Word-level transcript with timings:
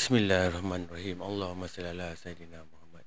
Bismillahirrahmanirrahim. 0.00 1.20
Allahumma 1.20 1.68
salli 1.68 1.92
ala 1.92 2.16
sayyidina 2.16 2.56
Muhammad. 2.56 3.04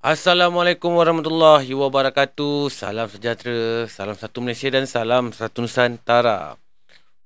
Assalamualaikum 0.00 0.96
warahmatullahi 0.96 1.68
wabarakatuh. 1.76 2.72
Salam 2.72 3.04
sejahtera, 3.12 3.84
salam 3.84 4.16
satu 4.16 4.40
Malaysia 4.40 4.72
dan 4.72 4.88
salam 4.88 5.28
satu 5.36 5.60
Nusantara. 5.60 6.56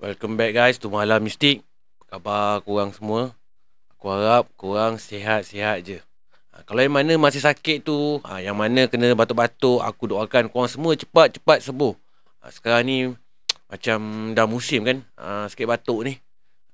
Welcome 0.02 0.34
back 0.34 0.58
guys 0.58 0.82
to 0.82 0.90
Malam 0.90 1.22
Mistik. 1.22 1.62
Apa 2.02 2.18
khabar 2.18 2.66
korang 2.66 2.90
semua? 2.90 3.30
Aku 3.94 4.10
harap 4.10 4.50
korang 4.58 4.98
sihat-sihat 4.98 5.86
je. 5.86 6.02
Ha, 6.50 6.66
kalau 6.66 6.82
yang 6.82 6.90
mana 6.90 7.14
masih 7.14 7.46
sakit 7.46 7.86
tu, 7.86 8.18
ha, 8.26 8.42
yang 8.42 8.58
mana 8.58 8.90
kena 8.90 9.14
batuk-batuk, 9.14 9.86
aku 9.86 10.10
doakan 10.10 10.50
korang 10.50 10.66
semua 10.66 10.98
cepat-cepat 10.98 11.62
sembuh. 11.62 11.94
Ha, 12.42 12.50
sekarang 12.50 12.82
ni 12.90 12.96
macam 13.70 14.34
dah 14.34 14.50
musim 14.50 14.82
kan, 14.82 14.98
sikit 15.46 15.70
batuk 15.70 16.10
ni. 16.10 16.18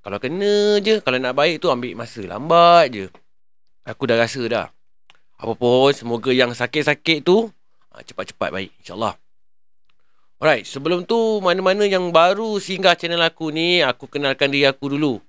Kalau 0.07 0.23
kena 0.23 0.79
je, 0.79 1.03
kalau 1.03 1.19
nak 1.19 1.35
baik 1.35 1.59
tu 1.59 1.67
ambil 1.67 1.91
masa 1.91 2.23
lambat 2.23 2.95
je. 2.95 3.05
Aku 3.83 4.07
dah 4.07 4.15
rasa 4.15 4.39
dah. 4.47 4.71
Apa 5.35 5.51
pun, 5.51 5.91
semoga 5.91 6.31
yang 6.31 6.55
sakit-sakit 6.55 7.27
tu 7.27 7.51
ha, 7.91 7.99
cepat-cepat 7.99 8.55
baik. 8.55 8.71
InsyaAllah. 8.79 9.19
Alright, 10.39 10.63
sebelum 10.63 11.03
tu 11.03 11.43
mana-mana 11.43 11.83
yang 11.83 12.15
baru 12.15 12.55
singgah 12.55 12.95
channel 12.95 13.19
aku 13.19 13.51
ni, 13.51 13.83
aku 13.83 14.07
kenalkan 14.07 14.47
diri 14.47 14.63
aku 14.63 14.95
dulu. 14.95 15.19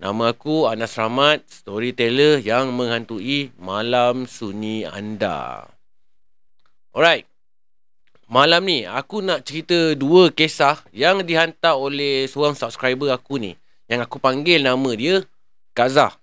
Nama 0.00 0.32
aku 0.32 0.64
Anas 0.64 0.96
Rahmat, 0.96 1.44
storyteller 1.52 2.40
yang 2.40 2.72
menghantui 2.72 3.52
malam 3.60 4.24
sunyi 4.24 4.88
anda. 4.88 5.68
Alright. 6.96 7.28
Malam 8.32 8.64
ni 8.64 8.88
aku 8.88 9.20
nak 9.20 9.44
cerita 9.44 9.92
dua 9.92 10.32
kisah 10.32 10.80
yang 10.88 11.20
dihantar 11.20 11.76
oleh 11.76 12.24
seorang 12.24 12.56
subscriber 12.56 13.12
aku 13.12 13.36
ni 13.36 13.60
yang 13.92 14.00
aku 14.00 14.16
panggil 14.16 14.64
nama 14.64 14.90
dia 14.96 15.20
Kaza. 15.76 16.16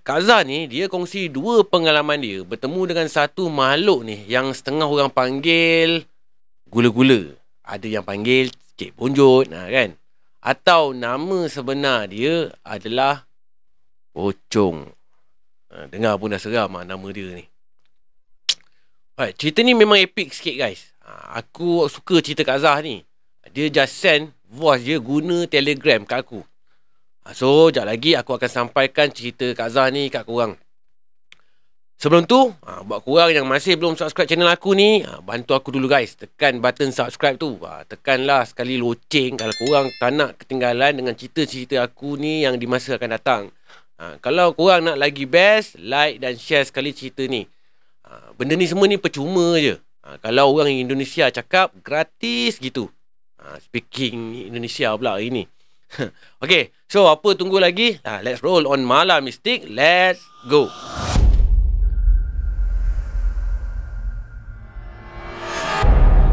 Kaza 0.00 0.40
ni 0.40 0.64
dia 0.64 0.88
kongsi 0.88 1.28
dua 1.28 1.60
pengalaman 1.68 2.16
dia 2.16 2.40
bertemu 2.40 2.80
dengan 2.88 3.08
satu 3.12 3.52
makhluk 3.52 4.08
ni 4.08 4.24
yang 4.24 4.56
setengah 4.56 4.88
orang 4.88 5.12
panggil 5.12 6.08
gula-gula. 6.72 7.36
Ada 7.60 8.00
yang 8.00 8.04
panggil 8.08 8.48
cik 8.80 8.96
bonjot 8.96 9.52
nah, 9.52 9.68
kan. 9.68 9.92
Atau 10.40 10.96
nama 10.96 11.44
sebenar 11.44 12.08
dia 12.08 12.56
adalah 12.64 13.28
Pocong. 14.16 14.88
Dengar 15.92 16.16
pun 16.16 16.32
dah 16.32 16.40
seram 16.40 16.72
lah 16.72 16.88
nama 16.88 17.06
dia 17.12 17.28
ni. 17.36 17.44
Right, 19.20 19.36
cerita 19.36 19.60
ni 19.60 19.76
memang 19.76 20.00
epic 20.00 20.32
sikit 20.32 20.56
guys. 20.56 20.88
Ha, 21.04 21.44
aku 21.44 21.84
suka 21.92 22.24
cerita 22.24 22.48
Kazah 22.48 22.80
ni. 22.80 23.04
Dia 23.52 23.68
just 23.68 24.00
send 24.00 24.32
voice 24.48 24.84
je 24.88 24.96
guna 24.96 25.44
telegram 25.44 26.08
kat 26.08 26.24
aku. 26.24 26.40
Ha, 27.24 27.36
so, 27.36 27.68
sekejap 27.68 27.84
lagi 27.84 28.16
aku 28.16 28.40
akan 28.40 28.50
sampaikan 28.50 29.12
cerita 29.12 29.52
Kak 29.52 29.68
Zah 29.76 29.92
ni 29.92 30.08
kat 30.08 30.24
korang. 30.24 30.56
Sebelum 31.98 32.30
tu, 32.30 32.54
ha, 32.62 32.80
buat 32.86 33.02
korang 33.02 33.34
yang 33.34 33.42
masih 33.44 33.74
belum 33.74 33.98
subscribe 33.98 34.30
channel 34.30 34.48
aku 34.48 34.70
ni, 34.72 35.02
ha, 35.02 35.18
bantu 35.18 35.58
aku 35.58 35.74
dulu 35.74 35.90
guys. 35.90 36.14
Tekan 36.14 36.62
button 36.62 36.94
subscribe 36.94 37.34
tu. 37.36 37.58
Tekanlah 37.90 38.46
sekali 38.46 38.78
loceng 38.78 39.34
kalau 39.34 39.52
korang 39.58 39.86
tak 39.98 40.10
nak 40.14 40.38
ketinggalan 40.38 40.94
dengan 40.94 41.12
cerita-cerita 41.18 41.82
aku 41.82 42.14
ni 42.14 42.46
yang 42.46 42.54
di 42.54 42.70
masa 42.70 42.96
akan 42.96 43.10
datang. 43.18 43.42
Kalau 44.22 44.54
korang 44.54 44.86
nak 44.86 44.94
lagi 44.94 45.26
best, 45.26 45.74
like 45.82 46.22
dan 46.22 46.38
share 46.38 46.62
sekali 46.62 46.94
cerita 46.94 47.26
ni. 47.26 47.50
Benda 48.38 48.54
ni 48.54 48.70
semua 48.70 48.86
ni 48.86 48.94
percuma 48.94 49.58
je. 49.58 49.74
Kalau 50.22 50.54
orang 50.54 50.70
Indonesia 50.70 51.26
cakap 51.34 51.74
gratis 51.82 52.62
gitu. 52.62 52.94
Ha, 53.38 53.54
speaking 53.62 54.50
Indonesia 54.50 54.90
pula 54.98 55.14
hari 55.14 55.30
ni. 55.30 55.44
okay, 56.42 56.74
so 56.90 57.06
apa 57.06 57.38
tunggu 57.38 57.62
lagi? 57.62 58.02
Ha, 58.02 58.18
let's 58.26 58.42
roll 58.42 58.66
on 58.66 58.82
Malam 58.82 59.22
Mistik. 59.22 59.70
Let's 59.70 60.18
go. 60.50 60.66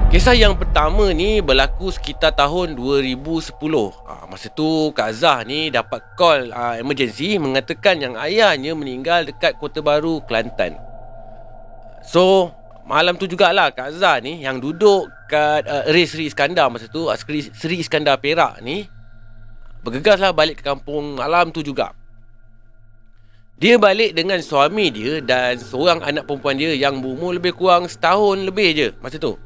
Kisah 0.09 0.31
yang 0.31 0.55
pertama 0.57 1.11
ni 1.11 1.45
berlaku 1.45 1.93
sekitar 1.93 2.33
tahun 2.33 2.73
2010. 2.73 3.53
Ha, 3.53 4.25
masa 4.25 4.47
tu 4.49 4.89
Kak 4.95 5.11
Zah 5.13 5.45
ni 5.45 5.69
dapat 5.69 6.01
call 6.17 6.49
ha, 6.55 6.81
emergency 6.81 7.37
mengatakan 7.37 8.01
yang 8.01 8.17
ayahnya 8.17 8.73
meninggal 8.73 9.29
dekat 9.29 9.61
Kota 9.61 9.85
Baru, 9.85 10.25
Kelantan. 10.25 10.79
So, 12.01 12.49
malam 12.85 13.17
tu 13.17 13.25
jugalah 13.25 13.73
Kak 13.73 13.97
Zah 13.97 14.21
ni 14.21 14.45
yang 14.45 14.61
duduk 14.61 15.09
kat 15.25 15.65
uh, 15.65 15.89
Eri 15.89 16.05
Seri 16.05 16.29
Iskandar 16.29 16.69
masa 16.69 16.85
tu 16.85 17.09
uh, 17.09 17.17
Seri, 17.17 17.49
Seri 17.49 17.81
Iskandar 17.81 18.21
Perak 18.21 18.61
ni 18.61 18.85
bergegaslah 19.81 20.33
balik 20.33 20.61
ke 20.61 20.63
kampung 20.65 21.17
malam 21.17 21.49
tu 21.49 21.65
juga. 21.65 21.93
Dia 23.55 23.79
balik 23.79 24.13
dengan 24.13 24.37
suami 24.43 24.91
dia 24.91 25.23
dan 25.23 25.55
seorang 25.57 26.03
anak 26.03 26.27
perempuan 26.27 26.59
dia 26.59 26.75
yang 26.75 26.99
berumur 26.99 27.33
lebih 27.33 27.55
kurang 27.55 27.87
setahun 27.87 28.43
lebih 28.43 28.69
je 28.75 28.87
masa 28.99 29.17
tu. 29.17 29.39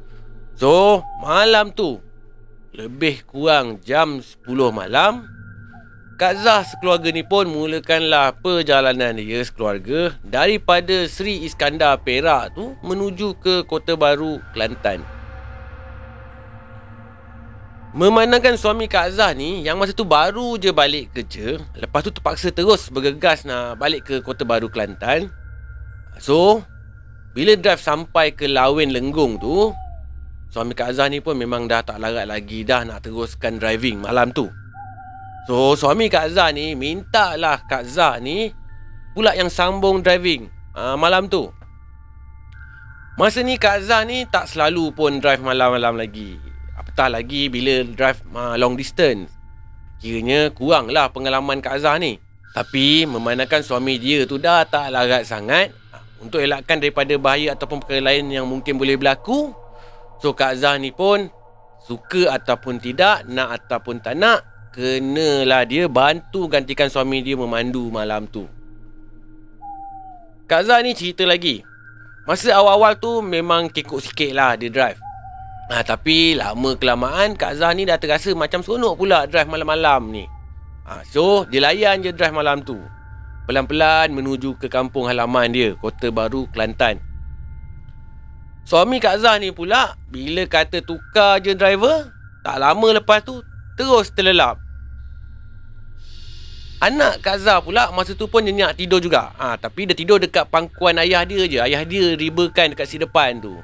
So, 0.58 1.00
malam 1.22 1.72
tu 1.72 2.02
lebih 2.74 3.24
kurang 3.24 3.80
jam 3.80 4.20
10 4.20 4.44
malam 4.68 5.24
Kak 6.20 6.36
Zah 6.44 6.60
sekeluarga 6.68 7.08
ni 7.08 7.24
pun 7.24 7.48
mulakanlah 7.48 8.36
perjalanan 8.44 9.16
dia 9.16 9.40
sekeluarga 9.40 10.12
daripada 10.20 11.08
Sri 11.08 11.48
Iskandar 11.48 11.96
Perak 12.04 12.52
tu 12.52 12.76
menuju 12.84 13.40
ke 13.40 13.64
Kota 13.64 13.96
Baru 13.96 14.36
Kelantan. 14.52 15.00
Memandangkan 17.96 18.60
suami 18.60 18.84
Kak 18.84 19.16
Zah 19.16 19.32
ni 19.32 19.64
yang 19.64 19.80
masa 19.80 19.96
tu 19.96 20.04
baru 20.04 20.60
je 20.60 20.68
balik 20.76 21.08
kerja, 21.16 21.56
lepas 21.80 22.04
tu 22.04 22.12
terpaksa 22.12 22.52
terus 22.52 22.92
bergegas 22.92 23.48
nak 23.48 23.80
balik 23.80 24.04
ke 24.04 24.20
Kota 24.20 24.44
Baru 24.44 24.68
Kelantan. 24.68 25.32
So, 26.20 26.60
bila 27.32 27.56
drive 27.56 27.80
sampai 27.80 28.36
ke 28.36 28.44
Lawen 28.44 28.92
Lenggung 28.92 29.40
tu, 29.40 29.72
suami 30.52 30.76
Kak 30.76 31.00
Zah 31.00 31.08
ni 31.08 31.24
pun 31.24 31.32
memang 31.32 31.64
dah 31.64 31.80
tak 31.80 31.96
larat 31.96 32.28
lagi 32.28 32.60
dah 32.60 32.84
nak 32.84 33.08
teruskan 33.08 33.56
driving 33.56 34.04
malam 34.04 34.36
tu. 34.36 34.52
So 35.48 35.72
suami 35.78 36.12
Kak 36.12 36.36
Zah 36.36 36.52
ni 36.52 36.76
minta 36.76 37.34
lah 37.40 37.64
Kak 37.64 37.88
Zah 37.88 38.20
ni 38.20 38.52
pula 39.16 39.32
yang 39.34 39.48
sambung 39.48 40.04
driving 40.04 40.52
uh, 40.76 40.94
malam 40.94 41.26
tu. 41.26 41.48
Masa 43.18 43.44
ni 43.44 43.60
Kak 43.60 43.84
Zah 43.84 44.04
ni 44.08 44.24
tak 44.28 44.48
selalu 44.48 44.96
pun 44.96 45.20
drive 45.20 45.44
malam-malam 45.44 46.00
lagi. 46.00 46.40
Apatah 46.72 47.12
lagi 47.12 47.52
bila 47.52 47.84
drive 47.84 48.20
uh, 48.32 48.56
long 48.56 48.76
distance. 48.76 49.28
Kiranya 50.00 50.48
kurang 50.56 50.88
lah 50.88 51.12
pengalaman 51.12 51.60
Kak 51.60 51.84
Zah 51.84 52.00
ni. 52.00 52.16
Tapi 52.56 53.04
memandangkan 53.04 53.60
suami 53.60 54.00
dia 54.00 54.24
tu 54.24 54.40
dah 54.40 54.64
tak 54.64 54.88
larat 54.88 55.28
sangat. 55.28 55.68
Untuk 56.20 56.40
elakkan 56.40 56.80
daripada 56.80 57.16
bahaya 57.16 57.52
ataupun 57.56 57.84
perkara 57.84 58.12
lain 58.12 58.32
yang 58.32 58.48
mungkin 58.48 58.80
boleh 58.80 58.96
berlaku. 58.96 59.52
So 60.20 60.32
Kak 60.32 60.56
Zah 60.56 60.80
ni 60.80 60.92
pun 60.92 61.28
suka 61.84 62.32
ataupun 62.32 62.80
tidak, 62.80 63.28
nak 63.28 63.56
ataupun 63.56 64.00
tak 64.04 64.16
nak, 64.16 64.44
kenalah 64.70 65.66
dia 65.66 65.90
bantu 65.90 66.46
gantikan 66.46 66.86
suami 66.86 67.22
dia 67.22 67.34
memandu 67.34 67.90
malam 67.90 68.26
tu. 68.30 68.46
Kak 70.50 70.66
Zah 70.66 70.82
ni 70.82 70.94
cerita 70.98 71.22
lagi. 71.26 71.62
Masa 72.26 72.54
awal-awal 72.54 72.98
tu 72.98 73.22
memang 73.22 73.70
kekok 73.70 74.02
sikit 74.02 74.30
lah 74.34 74.58
dia 74.58 74.70
drive. 74.70 74.98
Ha, 75.70 75.86
tapi 75.86 76.34
lama 76.34 76.74
kelamaan 76.74 77.38
Kak 77.38 77.62
Zah 77.62 77.70
ni 77.70 77.86
dah 77.86 77.94
terasa 77.98 78.34
macam 78.34 78.58
seronok 78.58 78.98
pula 78.98 79.30
drive 79.30 79.46
malam-malam 79.46 80.10
ni. 80.10 80.26
Ha, 80.86 81.06
so 81.06 81.46
dia 81.46 81.62
layan 81.62 82.02
je 82.02 82.10
drive 82.10 82.34
malam 82.34 82.66
tu. 82.66 82.78
Pelan-pelan 83.46 84.10
menuju 84.14 84.58
ke 84.58 84.66
kampung 84.70 85.10
halaman 85.10 85.50
dia, 85.50 85.74
Kota 85.78 86.10
Baru, 86.10 86.46
Kelantan. 86.50 86.98
Suami 88.66 89.02
Kak 89.02 89.22
Zah 89.22 89.38
ni 89.38 89.50
pula 89.50 89.98
bila 90.10 90.46
kata 90.46 90.82
tukar 90.82 91.42
je 91.42 91.54
driver, 91.54 92.10
tak 92.42 92.62
lama 92.62 92.98
lepas 92.98 93.22
tu 93.22 93.42
terus 93.80 94.12
terlelap. 94.12 94.60
Anak 96.84 97.24
Kak 97.24 97.40
Zah 97.40 97.64
pula 97.64 97.88
masa 97.92 98.12
tu 98.12 98.28
pun 98.28 98.44
nyenyak 98.44 98.76
tidur 98.76 99.00
juga. 99.00 99.32
Ha, 99.40 99.56
tapi 99.56 99.88
dia 99.88 99.96
tidur 99.96 100.20
dekat 100.20 100.48
pangkuan 100.52 101.00
ayah 101.00 101.24
dia 101.24 101.48
je. 101.48 101.60
Ayah 101.60 101.84
dia 101.84 102.12
ribakan 102.16 102.76
dekat 102.76 102.88
si 102.88 103.00
depan 103.00 103.40
tu. 103.40 103.56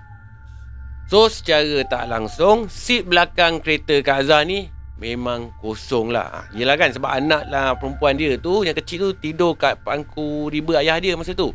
So 1.09 1.29
secara 1.29 1.85
tak 1.85 2.09
langsung, 2.09 2.69
seat 2.73 3.05
belakang 3.09 3.61
kereta 3.61 4.01
Kak 4.01 4.29
Zah 4.29 4.45
ni 4.45 4.69
memang 4.97 5.53
kosong 5.61 6.13
lah. 6.13 6.29
Ha, 6.29 6.41
yelah 6.57 6.77
kan 6.81 6.93
sebab 6.93 7.09
anak 7.09 7.49
lah 7.53 7.77
perempuan 7.77 8.17
dia 8.17 8.37
tu 8.41 8.65
yang 8.65 8.77
kecil 8.77 9.13
tu 9.13 9.21
tidur 9.21 9.53
kat 9.57 9.81
pangku 9.85 10.49
riba 10.49 10.81
ayah 10.81 10.97
dia 11.01 11.17
masa 11.17 11.33
tu. 11.33 11.53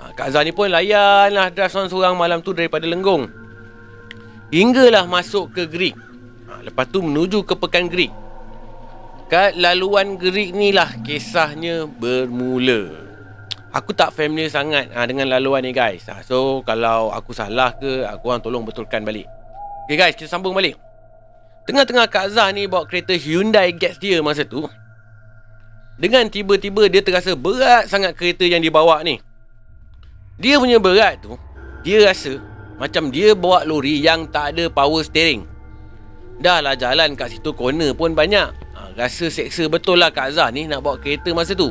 Ha, 0.00 0.12
Kak 0.16 0.32
Zah 0.32 0.44
ni 0.44 0.56
pun 0.56 0.72
layan 0.72 1.32
lah 1.36 1.52
drive 1.52 1.68
seorang-seorang 1.68 2.16
malam 2.16 2.40
tu 2.40 2.56
daripada 2.56 2.84
Lenggong. 2.88 3.28
Hinggalah 4.52 5.04
masuk 5.04 5.52
ke 5.52 5.64
Greek. 5.68 5.96
Lepas 6.60 6.84
tu 6.92 7.00
menuju 7.00 7.48
ke 7.48 7.56
Pekan 7.56 7.88
Greek. 7.88 8.12
Kat 9.32 9.56
laluan 9.56 10.20
Greek 10.20 10.52
ni 10.52 10.76
lah 10.76 10.92
kisahnya 11.00 11.88
bermula. 11.88 13.08
Aku 13.72 13.96
tak 13.96 14.12
familiar 14.12 14.52
sangat 14.52 14.92
ha, 14.92 15.08
dengan 15.08 15.32
laluan 15.32 15.64
ni 15.64 15.72
guys. 15.72 16.04
Ha, 16.12 16.20
so 16.20 16.60
kalau 16.68 17.08
aku 17.08 17.32
salah 17.32 17.72
ke, 17.80 18.04
aku 18.04 18.28
orang 18.28 18.44
tolong 18.44 18.68
betulkan 18.68 19.00
balik. 19.00 19.24
Okay 19.88 19.96
guys, 19.96 20.12
kita 20.12 20.28
sambung 20.28 20.52
balik. 20.52 20.76
Tengah-tengah 21.64 22.04
Kak 22.12 22.36
Zah 22.36 22.52
ni 22.52 22.68
bawa 22.68 22.84
kereta 22.84 23.16
Hyundai 23.16 23.72
Getz 23.72 23.96
dia 23.96 24.20
masa 24.20 24.44
tu. 24.44 24.68
Dengan 25.96 26.28
tiba-tiba 26.28 26.90
dia 26.92 27.00
terasa 27.00 27.32
berat 27.32 27.88
sangat 27.88 28.12
kereta 28.18 28.44
yang 28.44 28.60
dibawa 28.60 29.00
ni. 29.00 29.16
Dia 30.36 30.60
punya 30.60 30.76
berat 30.76 31.22
tu, 31.22 31.38
dia 31.86 32.02
rasa 32.02 32.42
macam 32.82 33.14
dia 33.14 33.32
bawa 33.32 33.62
lori 33.62 34.02
yang 34.02 34.26
tak 34.26 34.58
ada 34.58 34.66
power 34.66 35.06
steering. 35.06 35.46
Dah 36.40 36.64
lah 36.64 36.78
jalan 36.78 37.12
kat 37.18 37.36
situ 37.36 37.52
corner 37.52 37.92
pun 37.92 38.16
banyak. 38.16 38.48
Ha, 38.72 38.80
rasa 38.96 39.28
seksa 39.28 39.68
betul 39.68 40.00
lah 40.00 40.08
Kak 40.08 40.32
Azhar 40.32 40.48
ni 40.54 40.64
nak 40.64 40.80
bawa 40.80 40.96
kereta 40.96 41.34
masa 41.36 41.52
tu. 41.52 41.68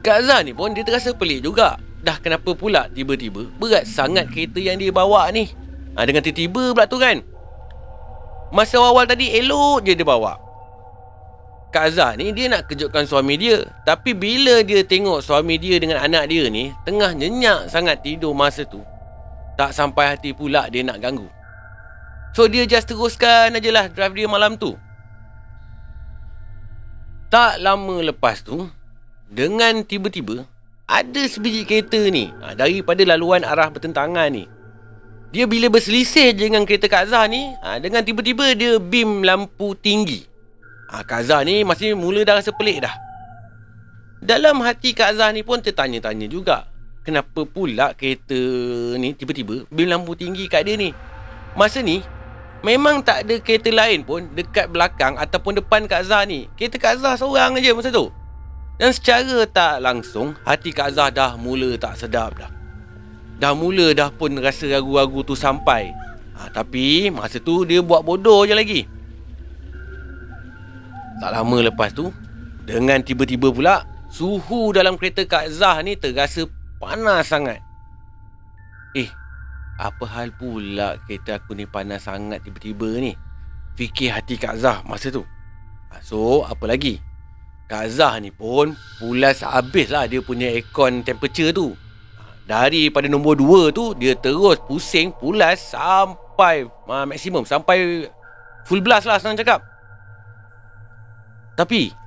Kak 0.00 0.24
Azhar 0.24 0.40
ni 0.46 0.56
pun 0.56 0.72
dia 0.72 0.86
terasa 0.86 1.12
pelik 1.12 1.44
juga. 1.44 1.76
Dah 2.02 2.18
kenapa 2.18 2.50
pula 2.56 2.90
tiba-tiba 2.90 3.46
berat 3.60 3.86
sangat 3.86 4.26
kereta 4.32 4.58
yang 4.58 4.80
dia 4.80 4.90
bawa 4.90 5.28
ni. 5.30 5.52
Ha, 5.94 6.08
dengan 6.08 6.24
tiba-tiba 6.24 6.72
pula 6.72 6.84
tu 6.88 6.96
kan. 6.96 7.20
Masa 8.52 8.80
awal 8.80 9.08
tadi 9.08 9.32
elok 9.32 9.84
je 9.84 9.92
dia 9.92 10.04
bawa. 10.06 10.40
Kak 11.72 11.88
Azhar 11.88 12.20
ni 12.20 12.36
dia 12.36 12.52
nak 12.52 12.68
kejutkan 12.68 13.08
suami 13.08 13.40
dia. 13.40 13.64
Tapi 13.88 14.12
bila 14.12 14.60
dia 14.60 14.84
tengok 14.84 15.24
suami 15.24 15.56
dia 15.56 15.80
dengan 15.80 16.04
anak 16.04 16.28
dia 16.28 16.50
ni 16.52 16.68
tengah 16.84 17.16
nyenyak 17.16 17.72
sangat 17.72 18.04
tidur 18.04 18.36
masa 18.36 18.68
tu. 18.68 18.84
Tak 19.56 19.72
sampai 19.72 20.12
hati 20.12 20.36
pula 20.36 20.68
dia 20.68 20.84
nak 20.84 21.00
ganggu. 21.00 21.24
So 22.32 22.48
dia 22.48 22.64
just 22.64 22.88
teruskan 22.88 23.52
aje 23.52 23.68
lah 23.68 23.92
drive 23.92 24.16
dia 24.16 24.28
malam 24.28 24.56
tu. 24.56 24.72
Tak 27.28 27.60
lama 27.60 28.00
lepas 28.04 28.44
tu, 28.44 28.68
dengan 29.28 29.80
tiba-tiba 29.84 30.44
ada 30.84 31.22
sebiji 31.24 31.64
kereta 31.64 31.96
ni 32.12 32.28
ha, 32.44 32.52
daripada 32.52 33.00
laluan 33.08 33.40
arah 33.44 33.72
bertentangan 33.72 34.28
ni. 34.28 34.44
Dia 35.32 35.48
bila 35.48 35.72
berselisih 35.72 36.36
je 36.36 36.52
dengan 36.52 36.68
kereta 36.68 36.92
Kak 36.92 37.08
Azhar 37.08 37.24
ni, 37.32 37.56
ha, 37.64 37.80
dengan 37.80 38.04
tiba-tiba 38.04 38.52
dia 38.52 38.76
beam 38.76 39.24
lampu 39.24 39.72
tinggi. 39.72 40.28
Ha, 40.92 41.00
Kak 41.08 41.24
Azhar 41.24 41.48
ni 41.48 41.64
masih 41.64 41.96
mula 41.96 42.20
dah 42.20 42.36
rasa 42.36 42.52
pelik 42.52 42.84
dah. 42.84 42.92
Dalam 44.20 44.60
hati 44.60 44.92
Kak 44.92 45.16
Azhar 45.16 45.32
ni 45.32 45.40
pun 45.40 45.64
tertanya-tanya 45.64 46.28
juga. 46.28 46.68
Kenapa 47.02 47.48
pula 47.48 47.96
kereta 47.96 48.36
ni 49.00 49.16
tiba-tiba 49.16 49.64
beam 49.72 49.88
lampu 49.88 50.12
tinggi 50.12 50.46
kat 50.52 50.68
dia 50.68 50.76
ni? 50.76 50.92
Masa 51.56 51.80
ni, 51.80 52.04
memang 52.62 53.02
tak 53.02 53.26
ada 53.26 53.34
kereta 53.42 53.70
lain 53.70 54.06
pun 54.06 54.26
dekat 54.32 54.70
belakang 54.70 55.18
ataupun 55.18 55.58
depan 55.58 55.84
Kak 55.86 56.06
Azhar 56.06 56.26
ni. 56.26 56.46
Kereta 56.58 56.78
Kak 56.78 56.92
Azhar 56.98 57.14
seorang 57.18 57.58
aja 57.58 57.74
masa 57.74 57.90
tu. 57.90 58.08
Dan 58.80 58.90
secara 58.90 59.46
tak 59.46 59.82
langsung, 59.84 60.34
hati 60.42 60.74
Kak 60.74 60.94
Azhar 60.94 61.10
dah 61.12 61.36
mula 61.36 61.76
tak 61.76 61.98
sedap 61.98 62.34
dah. 62.38 62.50
Dah 63.38 63.52
mula 63.52 63.90
dah 63.92 64.08
pun 64.10 64.32
rasa 64.38 64.70
ragu-ragu 64.70 65.22
tu 65.26 65.34
sampai. 65.34 65.90
Ha, 66.38 66.50
tapi 66.50 67.10
masa 67.10 67.38
tu 67.38 67.66
dia 67.66 67.82
buat 67.82 68.02
bodoh 68.02 68.46
je 68.46 68.54
lagi. 68.54 68.80
Tak 71.22 71.30
lama 71.30 71.70
lepas 71.70 71.94
tu, 71.94 72.10
dengan 72.66 72.98
tiba-tiba 72.98 73.54
pula, 73.54 73.86
suhu 74.10 74.74
dalam 74.74 74.98
kereta 74.98 75.22
Kak 75.22 75.54
Zah 75.54 75.78
ni 75.86 75.94
terasa 75.94 76.42
panas 76.82 77.30
sangat. 77.30 77.62
Eh, 78.98 79.06
apa 79.82 80.04
hal 80.06 80.30
pula 80.36 81.00
kereta 81.02 81.42
aku 81.42 81.58
ni 81.58 81.66
panas 81.66 82.06
sangat 82.06 82.44
tiba-tiba 82.46 82.86
ni? 83.02 83.18
Fikir 83.74 84.14
hati 84.14 84.38
Kak 84.38 84.54
Zah 84.60 84.84
masa 84.86 85.10
tu. 85.10 85.26
Ha, 85.90 85.98
so, 86.04 86.46
apa 86.46 86.70
lagi? 86.70 87.02
Kak 87.66 87.88
Zah 87.90 88.20
ni 88.20 88.30
pun 88.30 88.76
pulas 89.00 89.42
habis 89.42 89.88
lah 89.88 90.06
dia 90.06 90.20
punya 90.22 90.46
aircon 90.52 91.02
temperature 91.02 91.50
tu. 91.50 91.74
Ha, 92.20 92.22
daripada 92.46 93.10
nombor 93.10 93.40
2 93.40 93.74
tu, 93.74 93.96
dia 93.98 94.14
terus 94.14 94.60
pusing 94.68 95.10
pulas 95.16 95.74
sampai 95.74 96.68
uh, 96.68 97.06
maksimum. 97.08 97.42
Sampai 97.42 98.06
full 98.68 98.84
blast 98.84 99.08
lah 99.08 99.18
senang 99.18 99.40
cakap. 99.40 99.64
Tapi 101.58 102.02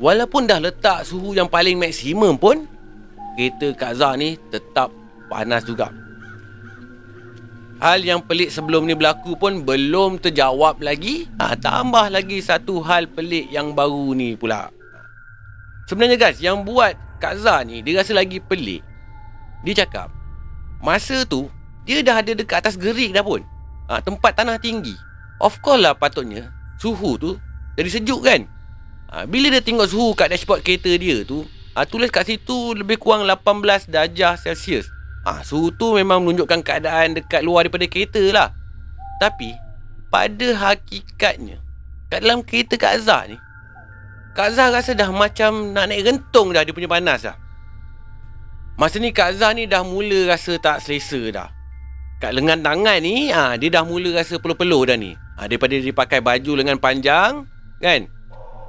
Walaupun 0.00 0.48
dah 0.48 0.56
letak 0.56 1.04
suhu 1.04 1.36
yang 1.36 1.44
paling 1.44 1.76
maksimum 1.76 2.40
pun 2.40 2.64
Kereta 3.36 3.68
Kak 3.76 4.00
Zah 4.00 4.16
ni 4.16 4.40
tetap 4.48 4.88
panas 5.28 5.60
juga 5.68 5.92
Hal 7.80 8.04
yang 8.04 8.20
pelik 8.20 8.52
sebelum 8.52 8.84
ni 8.84 8.92
berlaku 8.92 9.40
pun 9.40 9.64
belum 9.64 10.20
terjawab 10.20 10.84
lagi. 10.84 11.24
Ha, 11.40 11.56
Tambah 11.56 12.12
lagi 12.12 12.44
satu 12.44 12.84
hal 12.84 13.08
pelik 13.08 13.48
yang 13.48 13.72
baru 13.72 14.12
ni 14.12 14.36
pula. 14.36 14.68
Sebenarnya 15.88 16.20
guys, 16.20 16.38
yang 16.44 16.60
buat 16.60 16.92
Kak 17.16 17.40
Zah 17.40 17.64
ni 17.64 17.80
dia 17.80 17.96
rasa 17.96 18.12
lagi 18.12 18.36
pelik. 18.36 18.84
Dia 19.64 19.84
cakap 19.84 20.12
Masa 20.80 21.24
tu, 21.24 21.48
dia 21.84 22.00
dah 22.00 22.20
ada 22.20 22.32
dekat 22.32 22.60
atas 22.64 22.76
gerik 22.76 23.16
dah 23.16 23.24
pun. 23.24 23.40
Ha, 23.88 24.04
Tempat 24.04 24.36
tanah 24.36 24.60
tinggi. 24.60 24.92
Of 25.40 25.64
course 25.64 25.80
lah 25.80 25.96
patutnya 25.96 26.52
Suhu 26.76 27.16
tu 27.16 27.40
jadi 27.80 27.90
sejuk 27.96 28.20
kan? 28.20 28.44
Ha, 29.08 29.24
bila 29.24 29.48
dia 29.48 29.64
tengok 29.64 29.88
suhu 29.88 30.12
kat 30.12 30.28
dashboard 30.28 30.60
kereta 30.60 30.92
dia 31.00 31.24
tu, 31.24 31.48
ha, 31.72 31.88
tulis 31.88 32.12
kat 32.12 32.28
situ 32.28 32.76
lebih 32.76 33.00
kurang 33.00 33.24
18 33.24 33.88
darjah 33.88 34.36
Celsius. 34.36 34.92
Ha, 35.20 35.44
suhu 35.44 35.68
tu 35.76 35.92
memang 35.92 36.24
menunjukkan 36.24 36.64
keadaan 36.64 37.16
dekat 37.16 37.44
luar 37.44 37.68
daripada 37.68 37.84
kereta 37.84 38.22
lah. 38.32 38.48
Tapi, 39.20 39.52
pada 40.08 40.48
hakikatnya, 40.56 41.60
kat 42.08 42.24
dalam 42.24 42.40
kereta 42.40 42.80
Kak 42.80 43.04
Azhar 43.04 43.28
ni, 43.28 43.36
Kak 44.32 44.56
Azhar 44.56 44.72
rasa 44.72 44.96
dah 44.96 45.12
macam 45.12 45.76
nak 45.76 45.92
naik 45.92 46.08
rentung 46.08 46.56
dah 46.56 46.64
dia 46.64 46.72
punya 46.72 46.88
panas 46.88 47.28
dah. 47.28 47.36
Masa 48.80 48.96
ni 48.96 49.12
Kak 49.12 49.36
Azhar 49.36 49.52
ni 49.52 49.68
dah 49.68 49.84
mula 49.84 50.32
rasa 50.32 50.56
tak 50.56 50.80
selesa 50.80 51.20
dah. 51.28 51.48
Kat 52.20 52.32
lengan 52.32 52.64
tangan 52.64 53.00
ni, 53.04 53.28
ha, 53.28 53.60
dia 53.60 53.68
dah 53.68 53.84
mula 53.84 54.16
rasa 54.16 54.40
peluh-peluh 54.40 54.88
dah 54.88 54.96
ni. 54.96 55.12
Ha, 55.36 55.44
daripada 55.44 55.76
dia 55.76 55.92
pakai 55.92 56.24
baju 56.24 56.64
lengan 56.64 56.80
panjang, 56.80 57.44
kan? 57.80 58.08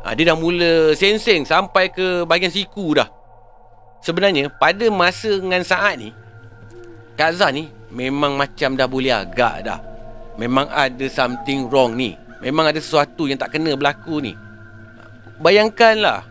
ha, 0.03 0.13
Dia 0.17 0.33
dah 0.33 0.37
mula 0.37 0.97
seng-seng 0.97 1.45
Sampai 1.45 1.93
ke 1.93 2.25
bahagian 2.25 2.49
siku 2.49 2.97
dah 2.97 3.07
Sebenarnya 4.01 4.49
Pada 4.49 4.89
masa 4.89 5.37
dengan 5.37 5.61
saat 5.61 6.01
ni 6.01 6.09
Kak 7.21 7.37
Zah 7.37 7.53
ni 7.53 7.69
Memang 7.93 8.33
macam 8.33 8.73
dah 8.73 8.87
boleh 8.89 9.13
agak 9.13 9.67
dah. 9.67 9.77
Memang 10.41 10.65
ada 10.71 11.05
something 11.11 11.67
wrong 11.69 11.93
ni. 11.93 12.17
Memang 12.41 12.71
ada 12.71 12.79
sesuatu 12.81 13.29
yang 13.29 13.37
tak 13.37 13.53
kena 13.53 13.77
berlaku 13.77 14.25
ni. 14.25 14.33
Bayangkanlah 15.37 16.25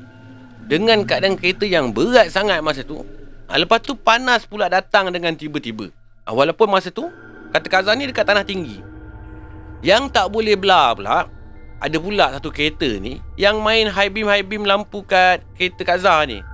Dengan 0.66 1.06
keadaan 1.06 1.38
kereta 1.38 1.62
yang 1.62 1.94
berat 1.94 2.34
sangat 2.34 2.58
masa 2.58 2.82
tu 2.82 3.06
ha, 3.46 3.54
Lepas 3.54 3.86
tu 3.86 3.94
panas 3.94 4.42
pula 4.50 4.66
datang 4.66 5.14
dengan 5.14 5.30
tiba-tiba. 5.38 5.94
Ha, 6.26 6.34
Walaupun 6.34 6.66
masa 6.66 6.90
tu 6.90 7.06
Kata 7.54 7.66
Kak 7.70 7.86
Zah 7.86 7.94
ni 7.94 8.10
dekat 8.10 8.26
tanah 8.26 8.42
tinggi. 8.42 8.82
Yang 9.86 10.10
tak 10.10 10.26
boleh 10.34 10.58
belah 10.58 10.90
pula 10.98 11.18
ada 11.80 11.96
pula 11.96 12.28
satu 12.36 12.52
kereta 12.52 13.00
ni 13.00 13.24
yang 13.40 13.64
main 13.64 13.88
high 13.88 14.12
beam 14.12 14.28
high 14.28 14.44
beam 14.44 14.68
lampu 14.68 15.00
kat 15.00 15.40
kereta 15.56 15.80
Kak 15.80 15.98
Zah 16.04 16.20
ni. 16.28 16.44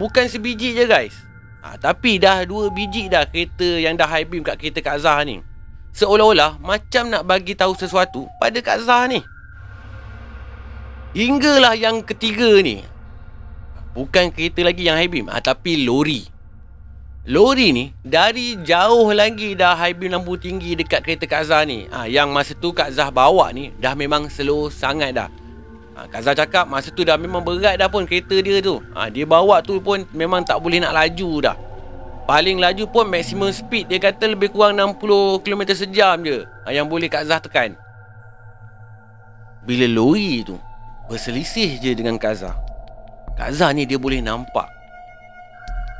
Bukan 0.00 0.24
sebiji 0.24 0.72
je 0.72 0.88
guys. 0.88 1.29
Ha, 1.60 1.76
tapi 1.76 2.16
dah 2.16 2.48
dua 2.48 2.72
biji 2.72 3.12
dah 3.12 3.28
kereta 3.28 3.76
yang 3.76 3.92
dah 3.92 4.08
high 4.08 4.24
beam 4.24 4.40
kat 4.40 4.56
kereta 4.56 4.80
Kak 4.80 5.04
Zah 5.04 5.20
ni. 5.28 5.44
Seolah-olah 5.92 6.56
macam 6.62 7.12
nak 7.12 7.28
bagi 7.28 7.52
tahu 7.52 7.76
sesuatu 7.76 8.24
pada 8.40 8.56
Kak 8.64 8.80
Zah 8.80 9.04
ni. 9.04 9.20
Hinggalah 11.12 11.76
yang 11.76 12.00
ketiga 12.00 12.64
ni. 12.64 12.80
Bukan 13.92 14.32
kereta 14.32 14.64
lagi 14.64 14.88
yang 14.88 14.96
high 14.96 15.10
beam. 15.10 15.28
Ha, 15.28 15.42
tapi 15.44 15.84
lori. 15.84 16.24
Lori 17.28 17.68
ni 17.76 17.92
dari 18.00 18.56
jauh 18.64 19.12
lagi 19.12 19.52
dah 19.52 19.76
high 19.76 19.92
beam 19.92 20.16
lampu 20.16 20.40
tinggi 20.40 20.72
dekat 20.72 21.04
kereta 21.04 21.28
Kak 21.28 21.44
Zah 21.44 21.60
ni. 21.68 21.84
Ha, 21.92 22.08
yang 22.08 22.32
masa 22.32 22.56
tu 22.56 22.72
Kak 22.72 22.88
Zah 22.96 23.12
bawa 23.12 23.52
ni 23.52 23.68
dah 23.76 23.92
memang 23.92 24.32
slow 24.32 24.72
sangat 24.72 25.12
dah. 25.12 25.28
Ha, 26.00 26.08
Kak 26.08 26.24
Zah 26.24 26.32
cakap 26.32 26.64
masa 26.64 26.88
tu 26.88 27.04
dah 27.04 27.20
memang 27.20 27.44
berat 27.44 27.76
dah 27.76 27.84
pun 27.84 28.08
kereta 28.08 28.40
dia 28.40 28.64
tu. 28.64 28.80
Ha, 28.96 29.12
dia 29.12 29.28
bawa 29.28 29.60
tu 29.60 29.76
pun 29.84 30.00
memang 30.16 30.40
tak 30.40 30.56
boleh 30.56 30.80
nak 30.80 30.96
laju 30.96 31.44
dah. 31.44 31.56
Paling 32.24 32.56
laju 32.56 32.88
pun 32.88 33.04
maximum 33.04 33.52
speed 33.52 33.92
dia 33.92 34.00
kata 34.00 34.32
lebih 34.32 34.48
kurang 34.48 34.80
60 34.80 35.44
km 35.44 35.76
sejam 35.76 36.16
je. 36.24 36.48
Ha, 36.64 36.72
yang 36.72 36.88
boleh 36.88 37.04
Kak 37.04 37.28
Zah 37.28 37.36
tekan. 37.36 37.76
Bila 39.60 39.84
lori 39.92 40.40
tu 40.40 40.56
berselisih 41.12 41.76
je 41.76 41.92
dengan 41.92 42.16
Kak 42.16 42.32
Zah. 42.32 42.56
Kak 43.36 43.52
Zah 43.52 43.68
ni 43.76 43.84
dia 43.84 44.00
boleh 44.00 44.24
nampak 44.24 44.72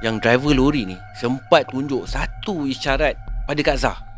yang 0.00 0.16
driver 0.16 0.57
lori 0.57 0.88
ni 0.88 0.97
sempat 1.12 1.69
tunjuk 1.69 2.09
satu 2.09 2.64
isyarat 2.64 3.21
pada 3.45 3.61
Kak 3.61 3.76
Zah. 3.76 4.10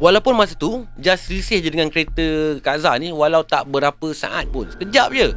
Walaupun 0.00 0.32
masa 0.32 0.56
tu, 0.56 0.88
just 0.96 1.28
selisih 1.28 1.60
je 1.60 1.68
dengan 1.68 1.92
kereta 1.92 2.56
Kak 2.64 2.80
Zah 2.80 2.96
ni 2.96 3.12
walau 3.12 3.44
tak 3.44 3.68
berapa 3.68 4.16
saat 4.16 4.48
pun. 4.48 4.64
Sekejap 4.72 5.12
je. 5.12 5.28